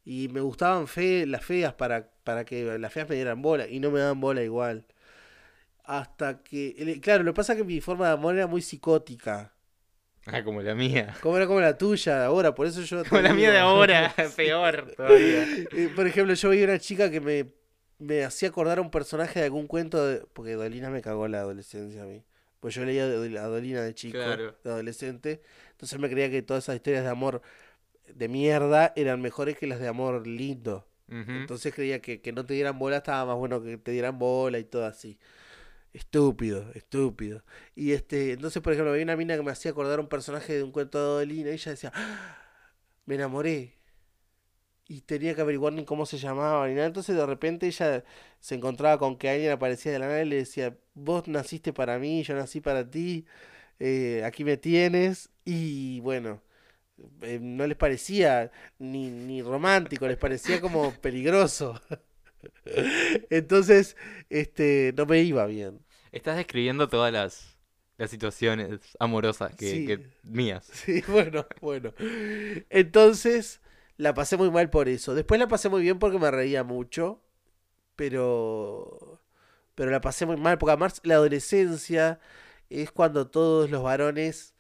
[0.05, 3.79] Y me gustaban fe, las feas para, para que las feas me dieran bola y
[3.79, 4.85] no me daban bola igual.
[5.83, 9.53] Hasta que, claro, lo que pasa es que mi forma de amor era muy psicótica.
[10.25, 11.15] Ah, como la mía.
[11.21, 13.03] Como era como la tuya de ahora, por eso yo...
[13.09, 14.11] Como la mía de ahora.
[14.35, 15.45] Peor todavía.
[15.95, 17.51] Por ejemplo, yo veía una chica que me,
[17.99, 21.41] me hacía acordar a un personaje de algún cuento, de- porque Dolina me cagó la
[21.41, 22.23] adolescencia a mí.
[22.59, 24.55] Pues yo leía a Dolina de chico, Claro.
[24.63, 27.43] de adolescente, entonces me creía que todas esas historias de amor
[28.11, 30.87] de mierda eran mejores que las de amor lindo.
[31.07, 34.59] Entonces creía que, que no te dieran bola estaba más bueno que te dieran bola
[34.59, 35.19] y todo así.
[35.93, 37.43] Estúpido, estúpido.
[37.75, 40.63] Y este, entonces, por ejemplo, había una mina que me hacía acordar un personaje de
[40.63, 42.37] un cuento de Adelina y ella decía, "Ah,
[43.05, 43.75] me enamoré.
[44.87, 46.79] Y tenía que averiguar cómo se llamaba ni.
[46.79, 48.03] Entonces de repente ella
[48.39, 51.97] se encontraba con que alguien aparecía de la nada y le decía, vos naciste para
[51.97, 53.25] mí, yo nací para ti,
[53.79, 55.29] eh, aquí me tienes.
[55.43, 56.41] Y bueno,
[57.21, 61.81] eh, no les parecía ni, ni romántico, les parecía como peligroso.
[63.29, 63.95] Entonces,
[64.29, 65.79] este, no me iba bien.
[66.11, 67.57] Estás describiendo todas las,
[67.97, 69.85] las situaciones amorosas que, Sí.
[69.85, 70.65] que mías.
[70.73, 71.93] Sí, bueno, bueno.
[72.69, 73.61] Entonces,
[73.97, 75.13] la pasé muy mal por eso.
[75.15, 77.21] Después la pasé muy bien porque me reía mucho,
[77.95, 79.21] pero
[79.75, 82.19] pero la pasé muy mal porque además la adolescencia
[82.69, 84.54] es cuando todos los varones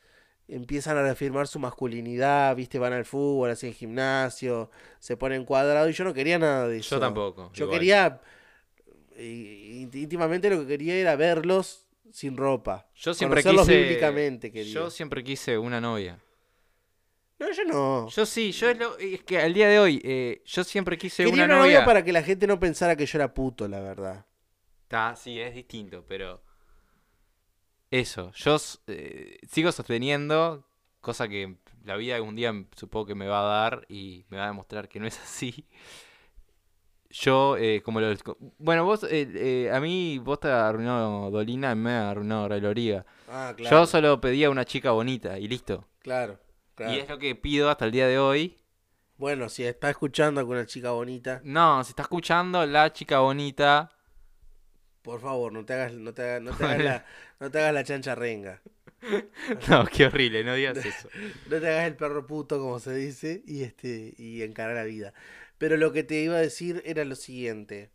[0.47, 5.93] empiezan a reafirmar su masculinidad, viste, van al fútbol, hacen gimnasio, se ponen cuadrados y
[5.93, 6.95] yo no quería nada de eso.
[6.95, 7.51] Yo tampoco.
[7.53, 7.79] Yo igual.
[7.79, 8.21] quería
[9.15, 12.87] eh, ínti- íntimamente lo que quería era verlos sin ropa.
[12.95, 13.81] Yo siempre quise.
[13.81, 14.73] bíblicamente, quería.
[14.73, 16.19] Yo siempre quise una novia.
[17.39, 18.07] No, yo no.
[18.09, 21.23] Yo sí, yo es, lo- es que al día de hoy, eh, yo siempre quise
[21.25, 21.85] Quería una una novia novia.
[21.85, 24.25] para que la gente no pensara que yo era puto, la verdad.
[24.83, 26.41] Está, sí, es distinto, pero.
[27.91, 30.67] Eso, yo eh, sigo sosteniendo,
[31.01, 34.45] cosa que la vida algún día supongo que me va a dar y me va
[34.45, 35.65] a demostrar que no es así.
[37.09, 38.13] Yo, eh, como lo.
[38.57, 43.05] Bueno, vos, eh, eh, a mí, vos te arruinó Dolina, mí me arruinó Ray Loriga.
[43.29, 45.87] Ah, Yo solo pedía una chica bonita y listo.
[45.99, 46.39] Claro,
[46.73, 46.93] claro.
[46.93, 48.57] Y es lo que pido hasta el día de hoy.
[49.17, 53.89] Bueno, si está escuchando a alguna chica bonita, No, si está escuchando la chica bonita,
[55.05, 57.05] por favor, no te hagas, no te hagas, no te hagas la,
[57.39, 58.59] no te hagas la chancha renga.
[59.69, 61.09] no, qué horrible, no digas eso.
[61.47, 65.13] No te hagas el perro puto, como se dice, y este, y encarar la vida.
[65.59, 67.91] Pero lo que te iba a decir era lo siguiente.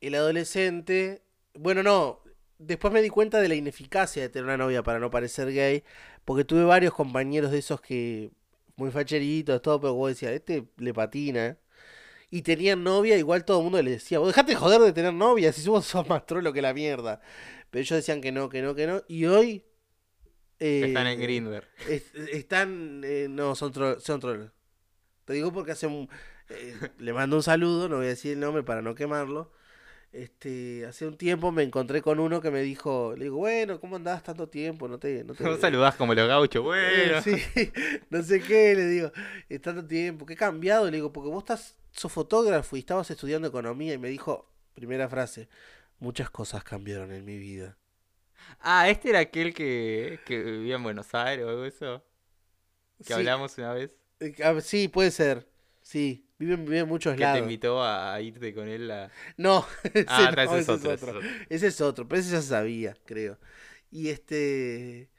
[0.00, 1.22] El adolescente,
[1.54, 2.20] bueno, no,
[2.58, 5.82] después me di cuenta de la ineficacia de tener una novia para no parecer gay,
[6.24, 8.30] porque tuve varios compañeros de esos que,
[8.76, 11.58] muy facheritos, todo, pero vos decías, este le patina.
[12.34, 15.12] Y tenían novia, igual todo el mundo le decía, vos dejate de joder de tener
[15.14, 17.20] novia, si somos sos más trolo que la mierda.
[17.70, 19.02] Pero ellos decían que no, que no, que no.
[19.08, 19.64] Y hoy...
[20.58, 21.64] Están eh, en Grindr.
[21.88, 23.02] es- están.
[23.04, 23.72] eh, no, son.
[24.00, 24.46] Son troll.
[25.24, 26.08] Te digo porque hace un.
[26.50, 29.52] eh, le mando un saludo, no voy a decir el nombre para no quemarlo.
[30.12, 33.96] Este, hace un tiempo me encontré con uno que me dijo, le digo, bueno, ¿cómo
[33.96, 34.86] andás tanto tiempo?
[34.88, 37.22] No te, no te Vos saludás como los gauchos, Eh, bueno.
[37.22, 37.36] sí,
[38.10, 39.12] no sé qué, le digo,
[39.48, 40.86] es tanto tiempo, ¿qué he cambiado?
[40.86, 45.08] Le digo, porque vos estás, sos fotógrafo y estabas estudiando economía y me dijo, primera
[45.08, 45.48] frase,
[45.98, 47.78] muchas cosas cambiaron en mi vida.
[48.60, 52.04] Ah, este era aquel que, que vivía en Buenos Aires o algo eso.
[53.04, 53.96] Que Sí, hablamos una vez.
[54.20, 55.48] eh, ah, sí, puede ser,
[55.82, 57.38] sí, vive, vive en muchos Que te lados.
[57.40, 59.10] invitó a, irte con él a...
[59.36, 61.30] No, ese Ah, no, ese es otro, es ese es otro.
[61.48, 63.38] Ese es otro, pero ese ya sabía, creo.
[63.90, 65.10] Y este.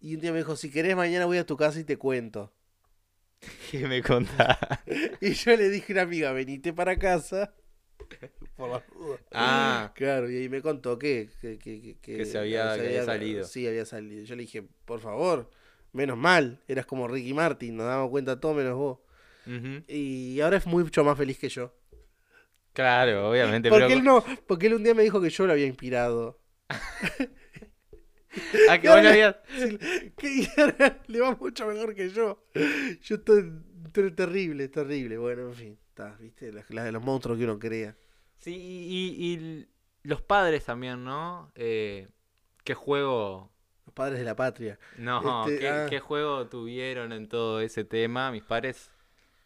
[0.00, 2.52] Y un día me dijo: Si querés, mañana voy a tu casa y te cuento.
[3.70, 4.58] ¿Qué me contás?
[5.20, 7.54] Y yo le dije a una amiga: Venite para casa.
[8.56, 9.18] Por la duda.
[9.32, 9.92] Ah.
[9.94, 11.28] Claro, y ahí me contó que.
[11.40, 12.74] Que, que, que, Que se había-
[13.04, 13.44] salido.
[13.44, 14.24] Sí, había salido.
[14.24, 15.50] Yo le dije: Por favor,
[15.92, 16.60] menos mal.
[16.68, 18.98] Eras como Ricky Martin, nos damos cuenta todo menos vos.
[19.88, 21.74] Y ahora es mucho más feliz que yo.
[22.72, 23.68] Claro, obviamente.
[23.68, 23.98] Porque pero...
[23.98, 26.40] él no, porque él un día me dijo que yo lo había inspirado.
[28.70, 29.36] Ah, que vos habías...
[30.16, 32.44] Que ahora le va mucho mejor que yo.
[33.02, 33.52] Yo estoy,
[33.86, 35.18] estoy terrible, terrible.
[35.18, 37.96] Bueno, en fin, está, viste, las las de los monstruos que uno crea.
[38.38, 39.68] Sí, y, y- y l-
[40.04, 41.50] los padres también, ¿no?
[41.54, 42.08] Eh,
[42.64, 43.50] ¿Qué juego...
[43.86, 44.78] Los padres de la patria.
[44.98, 45.86] No, Este, ¿qué, ah.
[45.90, 48.30] qué juego tuvieron en todo ese tema?
[48.30, 48.92] Mis padres,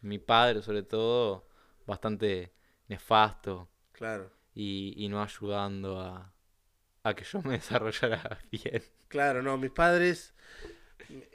[0.01, 1.47] mi padre sobre todo,
[1.87, 2.53] bastante
[2.87, 3.67] nefasto.
[3.93, 4.29] Claro.
[4.53, 6.34] y, y no ayudando a,
[7.07, 8.83] a que yo me desarrollara bien.
[9.07, 10.33] Claro, no, mis padres,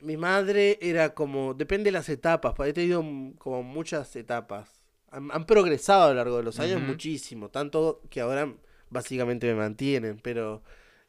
[0.02, 3.02] mi- madre era como, depende de las etapas, pa- he tenido
[3.38, 4.84] como muchas etapas.
[5.12, 8.52] Han, han progresado a lo largo de los años muchísimo, tanto que ahora
[8.90, 10.62] básicamente me mantienen, pero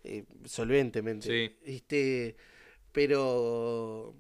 [0.03, 1.27] eh, solventemente.
[1.27, 1.57] Sí.
[1.63, 2.35] Este,
[2.91, 4.15] pero,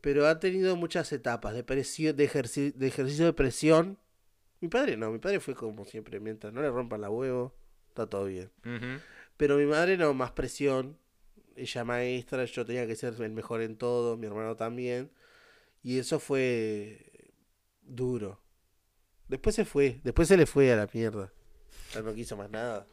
[0.00, 3.98] pero ha tenido muchas etapas de presión, de, ejerci- de ejercicio de presión.
[4.60, 7.54] Mi padre no, mi padre fue como siempre, mientras no le rompan la huevo,
[7.88, 8.50] está todo bien.
[9.38, 10.98] Pero mi madre no, más presión.
[11.56, 15.10] Ella maestra, yo tenía que ser el mejor en todo, mi hermano también.
[15.82, 17.32] Y eso fue
[17.82, 18.40] duro.
[19.28, 21.32] Después se fue, después se le fue a la mierda.
[21.94, 22.86] Ya no quiso más nada.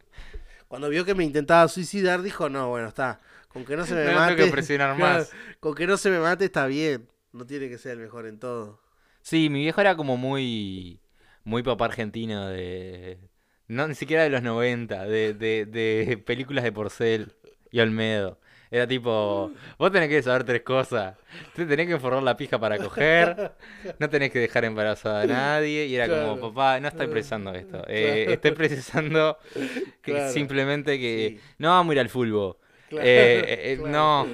[0.67, 3.19] Cuando vio que me intentaba suicidar, dijo, no, bueno, está.
[3.49, 4.67] Con que no se me No tengo mate.
[4.67, 5.31] que más.
[5.59, 7.07] Con que no se me mate está bien.
[7.33, 8.81] No tiene que ser el mejor en todo.
[9.21, 11.01] Sí, mi viejo era como muy,
[11.43, 13.19] muy papá argentino de...
[13.67, 17.33] No, ni siquiera de los 90, de, de, de películas de Porcel
[17.71, 18.39] y Olmedo.
[18.71, 21.15] Era tipo, vos tenés que saber tres cosas.
[21.55, 23.53] Te tenés que forrar la pija para coger,
[23.99, 25.85] no tenés que dejar embarazada a nadie.
[25.85, 27.83] Y era como, papá, no estoy precisando esto.
[27.87, 29.37] eh, estoy precisando
[30.01, 30.31] que Claro.
[30.31, 31.43] simplemente que Sí.
[31.59, 32.57] no vamos a ir al fútbol.
[32.89, 34.27] Claro, Eh, eh, no,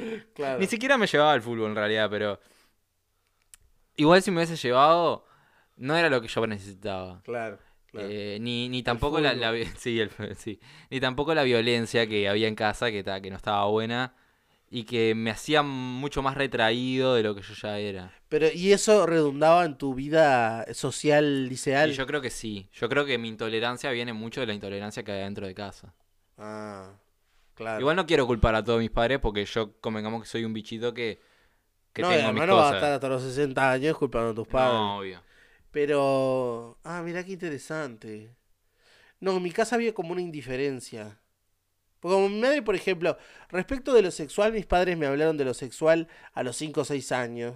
[0.60, 2.40] ni siquiera me llevaba al fútbol en realidad, pero
[3.96, 5.26] igual si me hubiese llevado,
[5.78, 7.22] no era lo que yo necesitaba.
[7.24, 7.60] Claro,
[7.92, 8.08] claro.
[8.10, 9.34] Eh, ni, ni tampoco la,
[9.78, 10.60] sí, el fu- sí.
[10.90, 14.14] ni tampoco la violencia que había en casa, que, ta- que no estaba buena,
[14.70, 18.14] y que me hacía mucho más retraído de lo que yo ya era.
[18.30, 21.92] Pero, ¿y eso redundaba en tu vida social, liceal?
[21.92, 22.70] Y yo creo que sí.
[22.74, 25.94] Yo creo que mi intolerancia viene mucho de la intolerancia que hay dentro de casa.
[26.38, 26.94] Ah,
[27.56, 27.82] claro.
[27.82, 30.94] Igual no quiero culpar a todos mis padres porque yo convengamos que soy un bichito
[30.94, 31.20] que,
[31.92, 34.48] que no, tengo mis no vas a estar hasta los 60 años culpando a tus
[34.48, 34.74] padres.
[34.74, 35.22] No, obvio.
[35.72, 38.36] Pero, ah, mira qué interesante.
[39.20, 41.20] No, en mi casa había como una indiferencia.
[42.00, 43.18] Porque como mi madre, por ejemplo,
[43.50, 46.86] respecto de lo sexual, mis padres me hablaron de lo sexual a los 5 o
[46.86, 47.56] 6 años.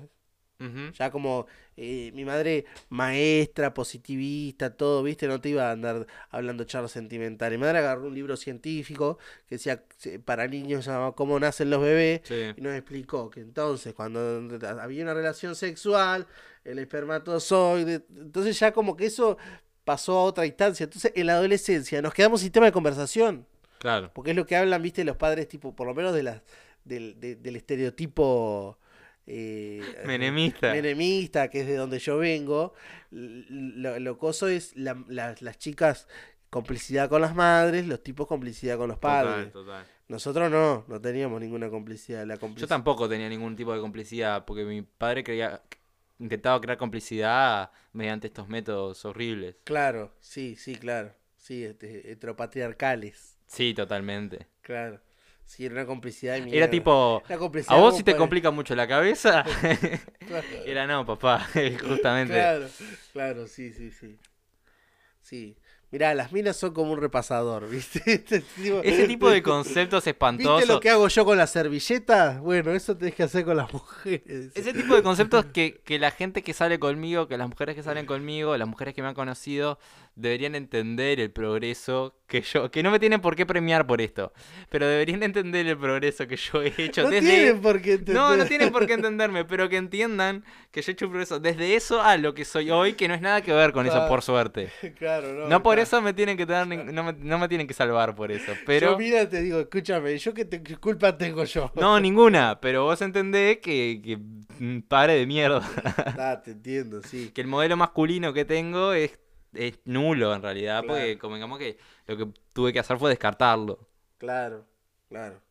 [0.97, 5.28] Ya como eh, mi madre maestra, positivista, todo, ¿viste?
[5.28, 7.59] No te iba a andar hablando charlas sentimentales.
[7.59, 9.84] Mi madre agarró un libro científico que decía
[10.24, 12.22] para niños, llamaba Cómo nacen los bebés.
[12.24, 12.53] Sí.
[12.55, 14.47] Y nos explicó que entonces cuando
[14.80, 16.26] había una relación sexual,
[16.66, 19.38] el espermatozoide, entonces ya como que eso
[19.84, 20.84] pasó a otra instancia.
[20.86, 23.45] Entonces en la adolescencia nos quedamos sin tema de conversación,
[23.80, 24.11] Claro.
[24.13, 26.41] porque es lo que hablan, viste, los padres, tipo, por lo menos de las,
[26.84, 28.78] del, de- del estereotipo
[29.28, 30.72] eh, Menemista.
[30.72, 32.74] menemista, que es de donde yo vengo.
[33.11, 36.07] Lo, lo coso es la- la- las chicas
[36.49, 39.51] complicidad con las madres, los tipos complicidad con los padres.
[39.51, 39.86] Total, total.
[40.07, 42.26] Nosotros no, no teníamos ninguna complicidad.
[42.26, 45.61] La Yo tampoco tenía ningún tipo de complicidad, porque mi padre creía,
[46.20, 49.55] intentaba crear complicidad mediante estos métodos horribles.
[49.63, 51.13] Claro, sí, sí, claro.
[51.38, 53.38] Sí, este, heteropatriarcales.
[53.47, 54.47] Sí, totalmente.
[54.61, 54.99] Claro.
[55.45, 56.72] Sí, era una complicidad de Era mierda.
[56.72, 57.22] tipo,
[57.68, 59.43] a vos si te complica mucho la cabeza,
[60.28, 61.47] Claro, era no, papá,
[61.88, 62.34] justamente.
[62.34, 62.68] claro,
[63.13, 64.18] claro, sí, sí, sí.
[65.22, 65.57] Sí.
[65.92, 68.02] Mirá, las minas son como un repasador, ¿viste?
[68.06, 70.68] Este tipo- Ese tipo de conceptos ¿Viste espantosos.
[70.68, 72.40] lo que hago yo con las servilletas?
[72.42, 74.52] Bueno, eso tenés que hacer con las mujeres.
[74.56, 77.84] Ese tipo de conceptos que, que la gente que sale conmigo, que las mujeres que
[77.84, 79.80] salen conmigo, las mujeres que me han conocido,
[80.16, 84.34] deberían entender el progreso que yo, que no me tienen por qué premiar por esto,
[84.70, 87.28] pero deberían entender el progreso que yo he hecho no desde...
[87.30, 88.16] tienen por qué entender.
[88.16, 91.39] No, no tienen por qué entenderme, pero que entiendan que yo he hecho un progreso
[91.39, 94.07] desde eso a lo que soy hoy, que no es nada que ver con eso,
[94.07, 94.70] por suerte.
[94.97, 95.47] Claro, no.
[95.47, 95.82] No por claro.
[95.84, 98.91] eso me tienen que tener, no me, no me tienen que salvar por eso, pero...
[98.91, 101.72] Yo mira, te digo, escúchame, ¿yo qué, te- qué culpa tengo yo?
[101.76, 105.61] No, ninguna, pero vos entendés que, que mm, padre de mierda.
[106.18, 107.30] Ah, te entiendo, sí.
[107.34, 109.20] que el modelo masculino que tengo es,
[109.56, 110.88] es nulo en realidad, Claro.
[110.99, 111.78] porque convengamos que
[112.08, 113.88] lo que tuve que hacer fue descartarlo.
[114.18, 114.66] Claro,
[115.10, 115.41] claro.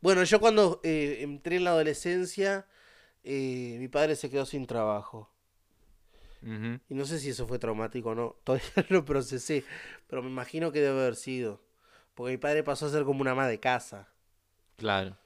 [0.00, 2.66] Bueno, yo cuando eh, entré en la adolescencia,
[3.24, 5.28] eh, mi padre se quedó sin trabajo.
[6.88, 9.64] Y no sé si eso fue traumático o no, todavía lo procesé,
[10.08, 11.60] pero me imagino que debe haber sido.
[12.14, 14.08] Porque mi padre pasó a ser como una ama de casa.
[14.76, 15.16] Claro.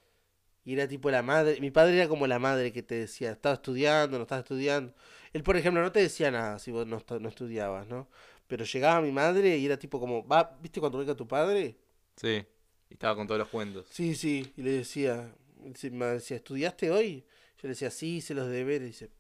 [0.63, 3.55] Y era tipo la madre, mi padre era como la madre que te decía, estaba
[3.55, 4.93] estudiando, no estaba estudiando.
[5.37, 8.09] Él, por ejemplo, no te decía nada si vos no, estu- no estudiabas, ¿no?
[8.47, 11.77] Pero llegaba mi madre y era tipo como, va, ¿viste cuando venga tu padre?
[12.17, 12.45] Sí.
[12.89, 13.87] Y estaba con todos los cuentos.
[13.91, 15.35] Sí, sí, y le decía,
[15.65, 17.25] dice- me decía, ¿estudiaste hoy?
[17.57, 18.87] Yo le decía, sí, hice los deberes.
[18.89, 19.11] Dice,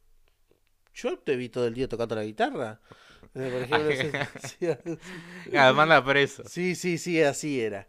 [0.95, 2.81] yo te vi todo el día tocando la guitarra.
[3.33, 3.93] Por ejemplo,
[4.41, 4.67] sí,
[5.55, 6.43] Ah, manda preso.
[6.49, 7.87] sí, sí, sí, así era.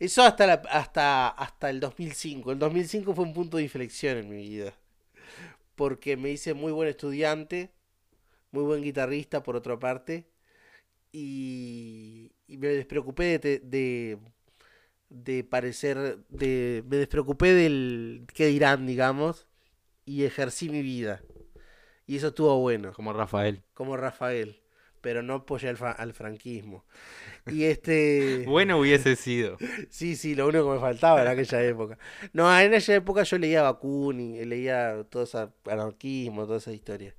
[0.00, 2.52] Eso hasta, la, hasta, hasta el 2005.
[2.52, 4.74] El 2005 fue un punto de inflexión en mi vida.
[5.74, 7.72] Porque me hice muy buen estudiante,
[8.52, 10.28] muy buen guitarrista por otra parte.
[11.12, 14.18] Y, y me despreocupé de, de,
[15.10, 19.48] de parecer, de, me despreocupé del qué dirán, digamos,
[20.06, 21.22] y ejercí mi vida.
[22.06, 23.62] Y eso estuvo bueno, Como Rafael.
[23.74, 24.61] como Rafael,
[25.02, 26.84] pero no apoyé al, fra- al franquismo.
[27.46, 28.44] Y este...
[28.46, 29.58] Bueno hubiese sido.
[29.90, 31.98] Sí, sí, lo único que me faltaba en aquella época.
[32.32, 37.14] No, en aquella época yo leía Bakunin, leía todo ese anarquismo, toda esa historia.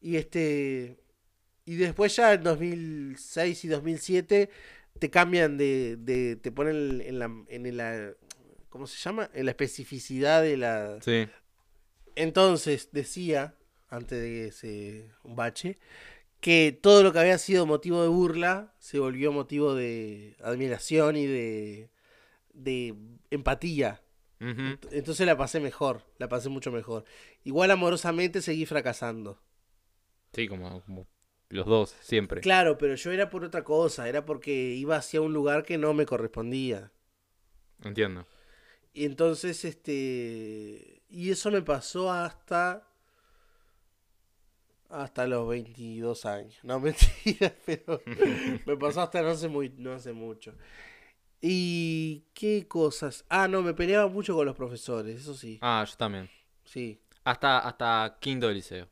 [0.00, 0.98] Y este
[1.66, 4.50] y después ya en 2006 y 2007
[4.98, 8.12] te cambian de, de te ponen en la en la
[8.70, 9.30] ¿cómo se llama?
[9.34, 11.28] En la especificidad de la Sí.
[12.16, 13.54] entonces decía
[13.88, 15.76] antes de ese bache
[16.40, 21.26] que todo lo que había sido motivo de burla se volvió motivo de admiración y
[21.26, 21.90] de,
[22.52, 22.94] de
[23.30, 24.02] empatía.
[24.40, 27.04] Entonces la pasé mejor, la pasé mucho mejor.
[27.44, 29.38] Igual amorosamente seguí fracasando.
[30.32, 31.06] Sí, como, como
[31.50, 32.40] los dos, siempre.
[32.40, 35.92] Claro, pero yo era por otra cosa, era porque iba hacia un lugar que no
[35.92, 36.90] me correspondía.
[37.84, 38.26] Entiendo.
[38.94, 41.02] Y entonces, este...
[41.10, 42.89] Y eso me pasó hasta...
[44.90, 46.58] Hasta los 22 años.
[46.62, 46.80] No,
[47.24, 48.02] mentira, pero
[48.66, 50.54] me pasó hasta no hace, muy, no hace mucho.
[51.40, 53.24] ¿Y qué cosas?
[53.28, 55.58] Ah, no, me peleaba mucho con los profesores, eso sí.
[55.62, 56.28] Ah, yo también.
[56.64, 57.00] Sí.
[57.24, 58.88] Hasta, hasta quinto de liceo.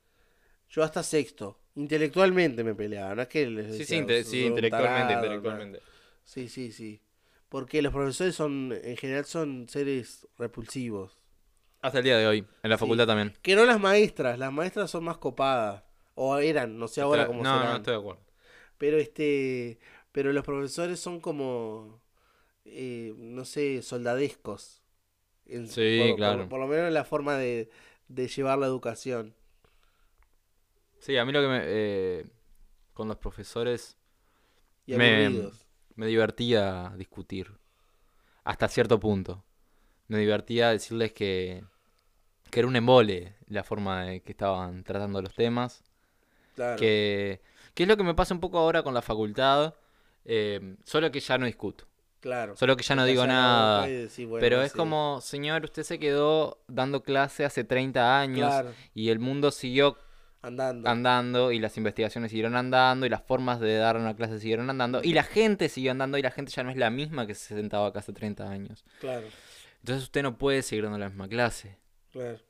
[0.71, 1.61] Yo hasta sexto.
[1.75, 5.25] Intelectualmente me peleaba, no es que les Sí, sí, decía, inte- "Sos sí, intelectualmente, tarado",
[5.27, 5.79] intelectualmente.
[5.79, 5.85] no.
[6.25, 7.01] Sí, sí, sí.
[7.49, 11.19] Porque los profesores son, en general, son seres repulsivos.
[11.81, 12.81] Hasta el día de hoy, en la Sí.
[12.81, 13.35] facultad también.
[13.43, 15.85] Que no las maestras, las maestras son más copadas.
[16.25, 17.73] O eran, no sé ahora cómo no, serán.
[17.73, 18.23] no estoy de acuerdo.
[18.79, 19.79] Pero este,
[20.13, 22.01] pero los profesores son como,
[22.67, 24.83] eh, no sé, soldadescos.
[25.47, 26.49] En- Sí, por, claro.
[26.49, 27.71] por lo menos en la forma de,
[28.09, 29.35] de llevar la educación.
[30.99, 31.61] Sí, a mí lo que me...
[31.65, 32.27] eh,
[32.95, 33.97] con los profesores
[34.87, 35.31] Y Me-
[35.97, 37.53] me divertía discutir.
[38.45, 39.45] Hasta cierto punto.
[40.09, 41.65] Me divertía decirles que,
[42.51, 45.85] que era un embole la forma de que estaban tratando los temas.
[46.59, 46.77] Claro.
[46.77, 47.41] Que,
[47.75, 49.75] que es lo que me pasa un poco ahora con la facultad.
[50.25, 51.87] eh, solo que ya no discuto.
[52.21, 52.57] Claro.
[52.57, 53.87] Solo que ya no digo nada.
[53.87, 59.11] bueno, Pero es como, señor, usted se quedó dando clase hace 30 años Claro, y
[59.11, 59.97] el mundo siguió
[60.43, 60.89] andando.
[60.89, 65.01] andando y las investigaciones siguieron andando y las formas de dar una clase siguieron andando
[65.05, 67.55] y la gente siguió andando y la gente ya no es la misma que se
[67.55, 68.85] sentaba acá hace 30 años.
[69.01, 69.29] Claro,
[69.79, 71.79] Entonces usted no puede seguir dando la misma clase.
[72.11, 72.41] claro.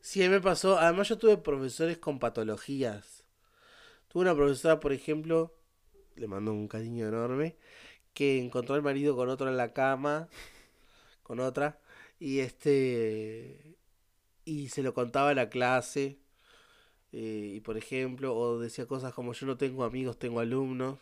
[0.00, 0.78] Sí, me pasó.
[0.78, 3.23] Además, yo tuve profesores con patologías.
[4.14, 5.52] Tuve una profesora, por ejemplo,
[6.16, 7.56] le mando un cariño enorme,
[8.14, 10.28] que encontró al marido con otro en la cama,
[11.22, 11.80] con otra,
[12.20, 13.76] y este.
[14.46, 16.18] Y se lo contaba a la clase.
[17.12, 20.98] eh, y por ejemplo, o decía cosas como: Yo no tengo amigos, tengo alumnos.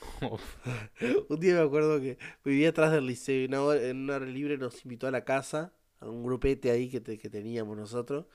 [1.28, 4.58] Un día me acuerdo que vivía atrás del liceo y una en una hora libre
[4.58, 8.26] nos invitó a la casa, a un grupete ahí que, te- que teníamos nosotros,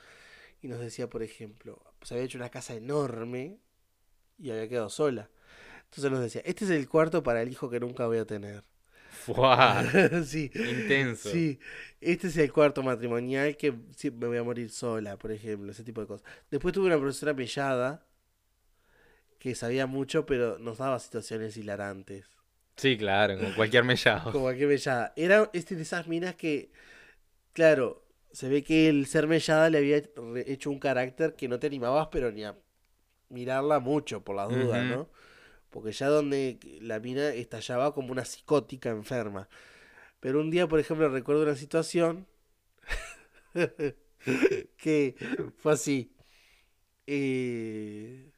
[0.62, 3.60] y nos decía, por ejemplo, se había hecho una casa enorme
[4.42, 5.30] y había quedado sola.
[5.86, 8.64] Entonces nos decía, este es el cuarto para el hijo que nunca voy a tener.
[9.10, 9.84] ¡Fua!
[10.26, 11.30] sí, Intenso.
[11.30, 11.60] sí,
[12.00, 15.84] este es el cuarto matrimonial que sí, me voy a morir sola, por ejemplo, ese
[15.84, 16.26] tipo de cosas.
[16.50, 18.06] Después tuve una profesora mellada
[19.38, 22.26] que sabía mucho, pero nos daba situaciones hilarantes.
[22.78, 24.32] Sí, claro, como cualquier mellado.
[24.32, 25.14] Como que mellada.
[25.16, 26.72] Era este de esas minas que,
[27.54, 30.02] claro, se ve que el ser mellada le había
[30.46, 32.56] hecho un carácter que no te animabas, pero ni a
[33.32, 34.96] mirarla mucho, por las dudas, Ujú.
[34.96, 35.10] ¿no?
[35.72, 39.50] Porque ya donde la mina estallaba como una psicótica enferma.
[40.22, 42.28] Pero un día, por ejemplo, recuerdo una situación
[44.78, 45.16] que
[45.58, 46.12] fue así.
[47.08, 48.32] Eh,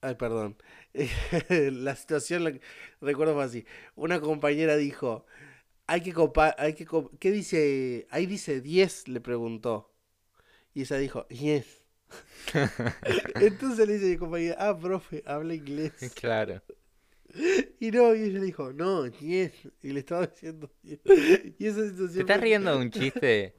[0.00, 0.56] Ay, perdón.
[1.48, 2.58] La situación, la
[3.00, 3.64] recuerdo fue así.
[3.94, 5.26] Una compañera dijo,
[5.86, 6.86] hay que copa, hay que
[7.20, 8.06] ¿qué dice?
[8.10, 9.92] Ahí dice 10, le preguntó.
[10.74, 11.81] Y esa dijo, 10.
[13.34, 15.92] Entonces le dice a mi compañera, ah, profe, habla inglés.
[16.14, 16.62] Claro.
[17.80, 19.52] Y no, y ella le dijo, no, 10.
[19.82, 21.00] Y le estaba diciendo 10.
[21.58, 23.54] Y esa situación ¿Te estás riendo de un chiste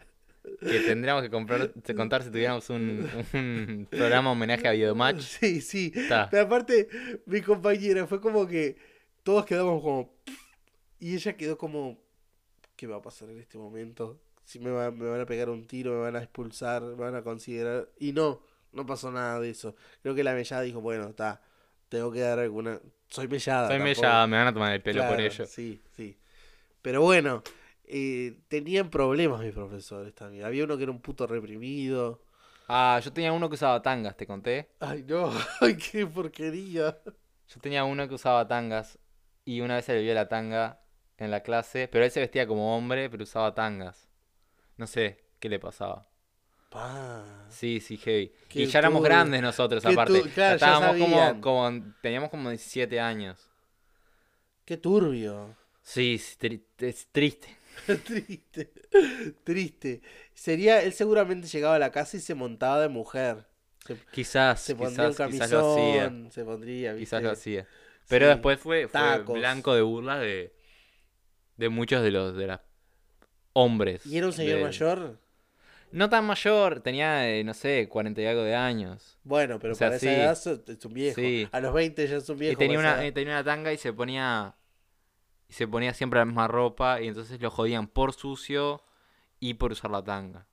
[0.59, 5.21] que tendríamos que comprar, contar si tuviéramos un, un programa homenaje a Videomatch?
[5.21, 5.91] Sí, sí.
[6.29, 6.87] Pero aparte,
[7.25, 8.77] mi compañera fue como que
[9.23, 10.13] todos quedamos como.
[10.99, 11.97] Y ella quedó como.
[12.75, 14.19] ¿Qué va a pasar en este momento?
[14.43, 17.15] Si me, va- me van a pegar un tiro, me van a expulsar, me van
[17.15, 17.89] a considerar.
[17.99, 18.41] Y no,
[18.71, 19.75] no pasó nada de eso.
[20.01, 21.41] Creo que la mellada dijo: Bueno, está,
[21.89, 22.79] tengo que dar alguna.
[23.09, 23.67] Soy mellada.
[23.67, 25.45] Soy tampoco- mellada, me van a tomar el pelo por ello.
[25.45, 26.17] Sí, sí.
[26.81, 27.41] Pero bueno,
[27.85, 30.43] eh, tenían problemas mis profesores también.
[30.45, 32.21] Había uno que era un puto reprimido.
[32.67, 34.69] Ah, yo tenía uno que usaba tangas, ¿te conté?
[34.79, 35.31] Ay, no,
[35.61, 36.97] ay, qué porquería.
[37.47, 38.97] Yo tenía uno que usaba tangas
[39.45, 40.81] y una vez se le vio la tanga
[41.17, 44.09] en la clase, pero él se vestía como hombre, pero usaba tangas.
[44.83, 46.09] No sé qué le pasaba.
[46.69, 47.23] Pa.
[47.49, 48.33] Sí, sí, heavy.
[48.49, 50.21] Qué y ya éramos grandes nosotros, aparte.
[50.23, 53.49] claro, ya Estábamos como, teníamos como 17 años.
[54.65, 55.55] Qué turbio.
[55.83, 57.47] Sí, tri- es triste.
[58.03, 58.73] triste.
[59.45, 60.01] Triste.
[60.33, 63.45] Sería, él seguramente llegaba a la casa y se montaba de mujer.
[63.87, 66.03] Se, Quizás, se pondría un quizás, quizás lo hacía.
[66.07, 67.67] camisón, se pondría, Quizás lo hacía.
[68.09, 68.31] Pero Sí.
[68.33, 70.53] después fue, fue blanco de burlas de,
[71.55, 72.59] de muchos de los de las
[73.53, 74.05] hombres.
[74.05, 75.19] ¿Y era un señor de- mayor?
[75.91, 79.19] No tan mayor, tenía, eh, no sé, 40 y algo de años.
[79.23, 80.07] Bueno, pero O sea, para sí.
[80.07, 81.15] esa edad es un viejo.
[81.21, 81.47] Sí.
[81.51, 82.53] A los 20 ya es un viejo.
[82.53, 84.55] y tenía una, tenía una tanga y se ponía.
[85.47, 86.99] Y se ponía siempre la misma ropa.
[86.99, 88.81] Y entonces lo jodían por sucio
[89.39, 90.47] y por usar la tanga.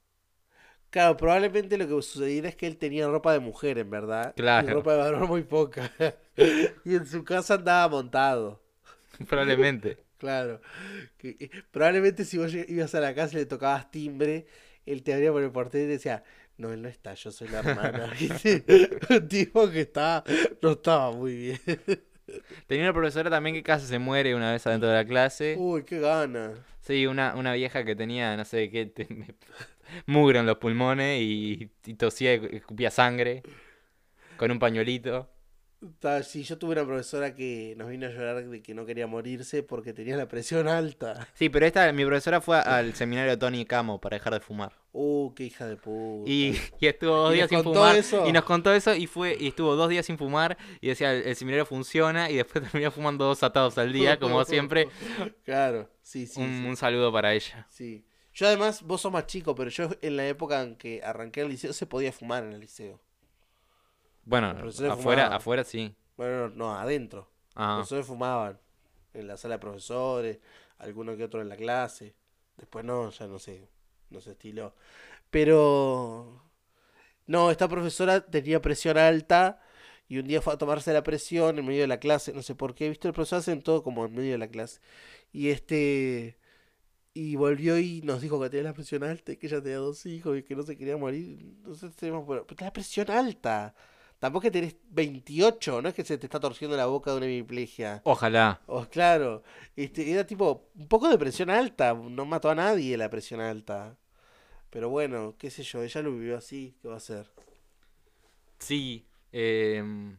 [0.90, 4.34] Claro, probablemente lo que sucediera es que él tenía ropa de mujer, en verdad.
[4.36, 4.68] Claro.
[4.68, 5.90] Y ropa de varón muy poca.
[6.84, 8.60] y en su casa andaba montado.
[9.28, 10.04] Probablemente.
[10.20, 10.60] Claro.
[11.16, 14.46] Que- eh, probablemente si vos ibas a la casa y le tocabas timbre,
[14.86, 16.22] él te abría por el portero y decía,
[16.58, 18.12] no, él no está, yo soy la hermana.
[19.10, 20.22] Un tipo que estaba,
[20.62, 21.60] no estaba muy bien.
[22.66, 25.56] Tenía una profesora también que casi se muere una vez adentro de la clase.
[25.58, 26.52] Uy, qué gana.
[26.80, 29.08] Sí, una, una vieja que tenía, no sé qué, te-
[30.06, 33.42] mugre en los pulmones y, y tosía y escupía sangre
[34.36, 35.30] con un pañuelito.
[36.24, 39.62] Sí, yo tuve una profesora que nos vino a llorar de que no quería morirse
[39.62, 41.26] porque tenía la presión alta.
[41.32, 44.72] Sí, pero esta, mi profesora fue al seminario de Tony Camo para dejar de fumar.
[44.92, 46.30] Uh, qué hija de puta.
[46.30, 47.96] Y, y estuvo dos ¿Y días sin fumar.
[47.96, 48.26] eso?
[48.26, 51.22] Y nos contó eso y fue y estuvo dos días sin fumar y decía el,
[51.22, 54.88] el seminario funciona y después terminó fumando dos atados al día, como siempre.
[55.44, 56.68] Claro, sí, sí, un, sí.
[56.68, 57.66] un saludo para ella.
[57.70, 58.04] Sí.
[58.34, 61.48] Yo además, vos sos más chico, pero yo en la época en que arranqué el
[61.48, 63.00] liceo se podía fumar en el liceo.
[64.24, 65.32] Bueno, Los afuera, fumaban.
[65.32, 65.94] afuera sí.
[66.16, 67.20] Bueno, no, no, adentro.
[67.20, 68.58] Los Ah, profesores fumaban
[69.14, 70.38] en la sala de profesores,
[70.78, 72.14] alguno que otro en la clase.
[72.56, 73.68] Después no, ya no sé,
[74.10, 74.74] no se estiló.
[75.30, 76.42] Pero
[77.26, 79.60] no, esta profesora tenía presión alta
[80.08, 82.54] y un día fue a tomarse la presión en medio de la clase, no sé
[82.54, 84.80] por qué, viste, el profesor hacen todo como en medio de la clase.
[85.32, 86.36] Y este
[87.14, 90.06] y volvió y nos dijo que tenía la presión alta y que ella tenía dos
[90.06, 91.40] hijos y que no se quería morir.
[91.42, 93.74] Entonces tenemos, bueno, pero la presión alta.
[94.20, 97.16] Tampoco es que tenés 28, no es que se te está torciendo la boca de
[97.16, 98.02] una hemiplegia.
[98.04, 98.60] ojalá.
[98.66, 99.42] Oh, claro,
[99.76, 103.96] este, era tipo un poco de presión alta, no mató a nadie la presión alta.
[104.70, 107.30] Pero bueno, qué sé yo, ella lo vivió así, ¿qué va a hacer?
[108.58, 109.06] Sí.
[109.32, 110.18] em,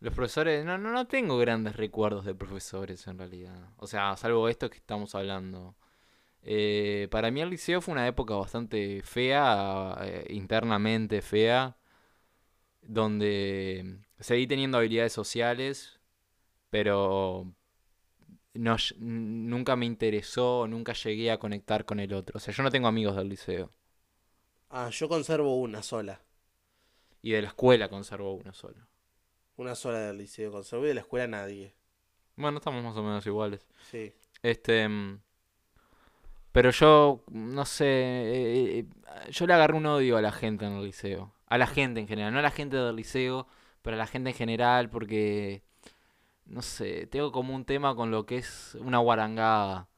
[0.00, 3.70] los profesores, no, no, no tengo grandes recuerdos de profesores en realidad.
[3.76, 5.76] O sea, salvo esto que estamos hablando.
[6.42, 11.77] Eh, para mí el liceo fue una época bastante fea, eh, internamente fea,
[12.88, 16.00] donde seguí teniendo habilidades sociales,
[16.70, 17.54] pero
[18.54, 22.36] no, nunca me interesó, nunca llegué a conectar con el otro.
[22.38, 23.72] O sea, yo no tengo amigos del liceo.
[24.70, 26.22] Ah, yo conservo una sola,
[27.22, 28.88] Y de la escuela conservo uno solo.
[29.58, 31.74] una sola del liceo, conservo y de la escuela nadie.
[32.36, 33.66] Bueno, estamos más o menos iguales.
[33.80, 34.12] Sí.
[34.42, 34.88] Este.
[34.88, 35.20] mm,
[36.52, 37.84] Pero yo, no sé.
[37.86, 38.86] eh, eh,
[39.30, 41.32] yo le agarré un odio a la gente en el liceo.
[41.48, 42.32] A la gente en general.
[42.32, 43.46] No a la gente del liceo,
[43.82, 45.62] pero a la gente en general, porque.
[46.46, 47.06] No sé.
[47.06, 49.88] Tengo como un tema con lo que es una guarangada.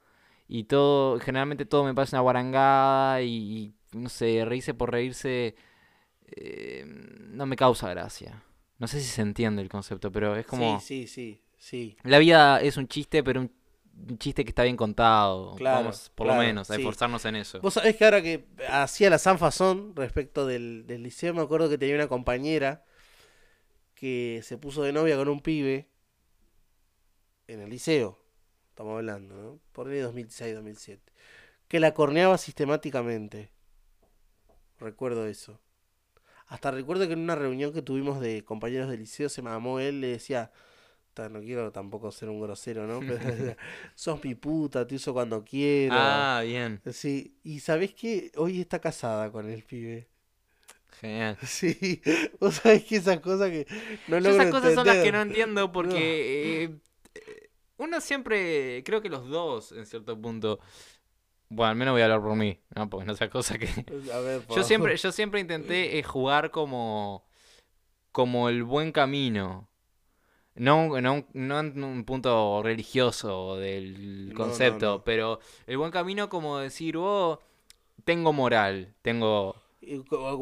[0.48, 1.18] Y todo.
[1.20, 3.22] Generalmente todo me parece una guarangada.
[3.22, 5.55] Y, y, no sé, reírse por reírse.
[6.26, 8.42] eh, no me causa gracia.
[8.78, 10.80] No sé si se entiende el concepto, pero es como.
[10.80, 11.96] Sí, sí, sí, sí.
[12.03, 13.53] La vida es un chiste, pero un,
[14.09, 15.55] un chiste que está bien contado.
[15.57, 16.80] Claro, Vamos, por claro, lo menos, a sí.
[16.80, 17.61] esforzarnos en eso.
[17.61, 21.78] Vos sabés que ahora que hacía la sanfazón respecto del, del liceo, me acuerdo que
[21.78, 22.84] tenía una compañera
[23.94, 25.88] que se puso de novia con un pibe
[27.48, 28.18] en el liceo,
[28.70, 29.61] estamos hablando, ¿no?
[29.72, 31.12] Por ahí 2006, 2007,
[31.68, 33.51] que la corneaba sistemáticamente.
[34.78, 35.61] Recuerdo eso.
[36.46, 40.01] Hasta recuerdo que en una reunión que tuvimos de compañeros del liceo se mamó él,
[40.01, 40.53] le decía, "Ta,
[41.28, 43.00] no quiero tampoco ser un grosero, ¿no?
[43.06, 43.56] Pero
[43.94, 45.94] sos mi puta, te uso cuando quiero.
[45.96, 46.80] Ah, bien.
[46.92, 48.32] Sí, y ¿sabés qué?
[48.36, 50.08] Hoy está casada con el pibe.
[51.00, 51.36] Genial.
[51.46, 52.02] Sí,
[52.38, 53.66] vos sabés que esas cosas que
[54.08, 56.78] no Yo esas cosas son las que no entiendo porque eh,
[57.14, 60.61] eh, uno siempre, creo que los dos, en cierto punto,
[61.48, 62.90] bueno, al menos voy a hablar por mí, ¿no?
[62.90, 63.66] Porque no sea cosa que...
[64.12, 67.26] A ver, por Yo siempre, yo siempre intenté eh, jugar como,
[68.12, 69.69] como el buen camino.
[70.61, 75.04] No, no, no en un punto religioso del No, no, concepto, no.
[75.04, 77.40] pero el buen camino como decir, oh,
[78.04, 79.56] tengo moral, tengo,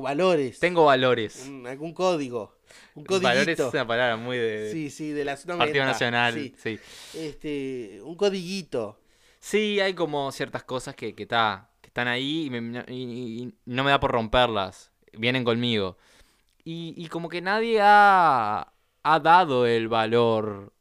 [0.02, 0.58] Valores.
[0.58, 1.46] tengo valores.
[1.46, 2.56] un- algún código.
[2.96, 5.56] Un Valores es una palabra muy de Sí, sí, de 90.
[5.56, 6.34] Partido Nacional.
[6.34, 6.78] Sí, Sí.
[7.14, 8.98] este, un codiguito.
[9.38, 13.54] Sí, hay como ciertas cosas que, que, ta, que están ahí y, me- y- y
[13.66, 14.90] no me da por romperlas.
[15.12, 15.96] Vienen conmigo.
[16.64, 18.72] Y, y como que nadie ha,
[19.02, 20.72] ha dado el valor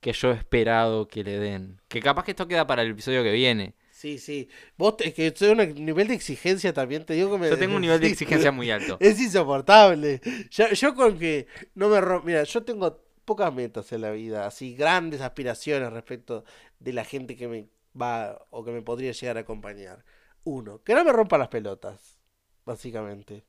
[0.00, 1.80] que yo he esperado que le den.
[1.88, 3.74] Que capaz que esto queda para el episodio que viene.
[3.90, 4.48] Sí, sí.
[4.76, 7.48] Vos, es que soy un nivel de exigencia también, te digo que me...
[7.48, 8.98] Yo tengo un nivel de exigencia muy alto.
[9.00, 10.20] Es insoportable.
[10.50, 12.24] Yo, yo con que no me romp...
[12.26, 16.44] Mira, yo tengo pocas metas en la vida, así grandes aspiraciones respecto
[16.78, 17.68] de la gente que me
[18.00, 20.04] va o que me podría llegar a acompañar.
[20.44, 22.18] Uno, que no me rompa las pelotas,
[22.66, 23.46] básicamente.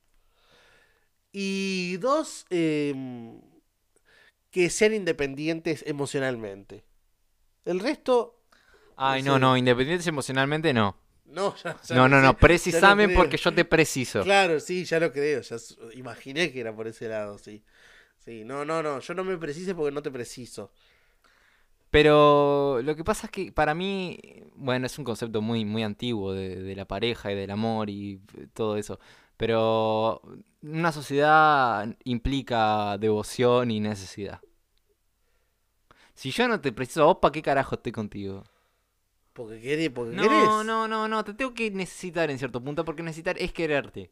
[1.32, 3.42] Y dos, em,
[4.50, 6.84] que sean independientes emocionalmente.
[7.64, 8.40] El resto,
[8.96, 10.96] Ay, no, no, independientes emocionalmente no.
[11.26, 14.22] no, ya, ya No, no, no, precisame porque yo te preciso.
[14.22, 15.56] Claro, sí, ya lo creo, ya
[15.94, 17.62] imaginé que era por ese lado, sí.
[18.18, 20.72] Sí, no, no, no, yo no me precise porque no te preciso.
[21.90, 24.18] Pero lo que pasa es que para mí,
[24.54, 28.20] bueno, es un concepto muy, muy antiguo de, de la pareja y del amor y
[28.36, 28.98] eh, todo eso.
[29.36, 30.22] Pero
[30.62, 34.40] una sociedad implica devoción y necesidad.
[36.14, 38.42] Si yo no te preciso a vos, ¿para qué carajo estoy contigo?
[39.32, 40.62] Porque querés, porque No, querés.
[40.64, 44.10] no, no, no, te tengo que necesitar en cierto punto porque necesitar es quererte.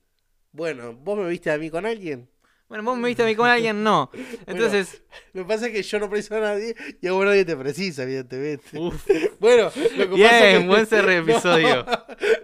[0.53, 2.29] Bueno, vos me viste a mí con alguien.
[2.75, 4.11] Bueno, vos me viste a mí con alguien, no.
[4.49, 5.01] Entonces,
[5.33, 7.57] Lo que pasa es que yo no preciso a nadie y a vos nadie te
[7.57, 8.77] precisa, evidentemente.
[8.77, 9.07] uff.
[9.39, 10.67] Bueno, lo que pasa es Bien, que...
[10.67, 11.87] buen cierre de episodio.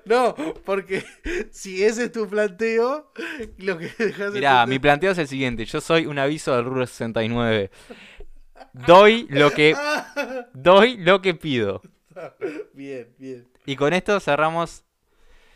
[0.05, 1.05] No, porque
[1.51, 3.13] si ese es tu planteo,
[3.59, 5.65] lo que dejas Mirá, mi planteo es el siguiente.
[5.65, 7.73] Yo soy un aviso del Ruro 69.
[8.73, 9.75] Doy lo que
[10.55, 11.83] doy lo que pido.
[12.73, 13.49] Bien, bien.
[13.67, 14.85] Y con esto cerramos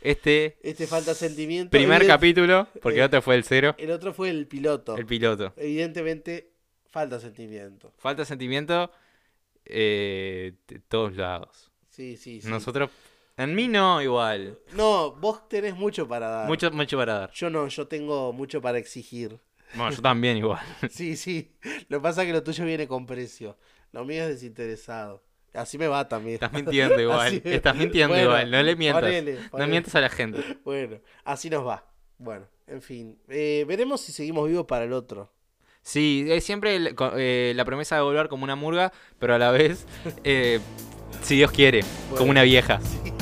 [0.04, 1.70] este Este falta sentimiento.
[1.70, 4.96] primer capítulo, porque el otro fue el cero, El otro fue el piloto.
[4.96, 5.52] el piloto.
[5.56, 6.52] Evidentemente,
[6.90, 7.92] falta sentimiento.
[7.98, 8.90] Falta sentimiento
[9.64, 11.70] eh, de todos lados.
[11.88, 12.48] Sí, sí, sí.
[12.48, 12.90] Nosotros,
[13.36, 14.58] en mí no igual.
[14.74, 16.48] No, vos tenés mucho para dar.
[16.48, 17.30] Mucho, mucho para dar.
[17.32, 19.38] Yo no, yo tengo mucho para exigir.
[19.74, 20.60] Bueno, yo también igual.
[20.90, 21.52] Sí, sí.
[21.88, 23.56] Lo que pasa es que lo tuyo viene con precio.
[23.92, 25.22] Lo mío es desinteresado.
[25.54, 26.34] Así me va también.
[26.34, 27.40] Estás mintiendo igual.
[27.44, 28.50] Estás mintiendo Bueno, igual.
[28.50, 29.02] No le mientas.
[29.02, 30.58] ponele, No mientas a la gente.
[30.64, 31.84] Bueno, así nos va.
[32.18, 33.18] Bueno, en fin.
[33.28, 35.32] Eh, veremos si seguimos vivos para el otro.
[35.82, 39.50] Sí, es siempre el- eh, la promesa de volver como una murga, pero a la
[39.50, 39.86] vez,
[40.24, 40.58] eh,
[41.22, 42.16] si Dios quiere, Bueno.
[42.18, 42.80] como una vieja.
[43.04, 43.13] Sí.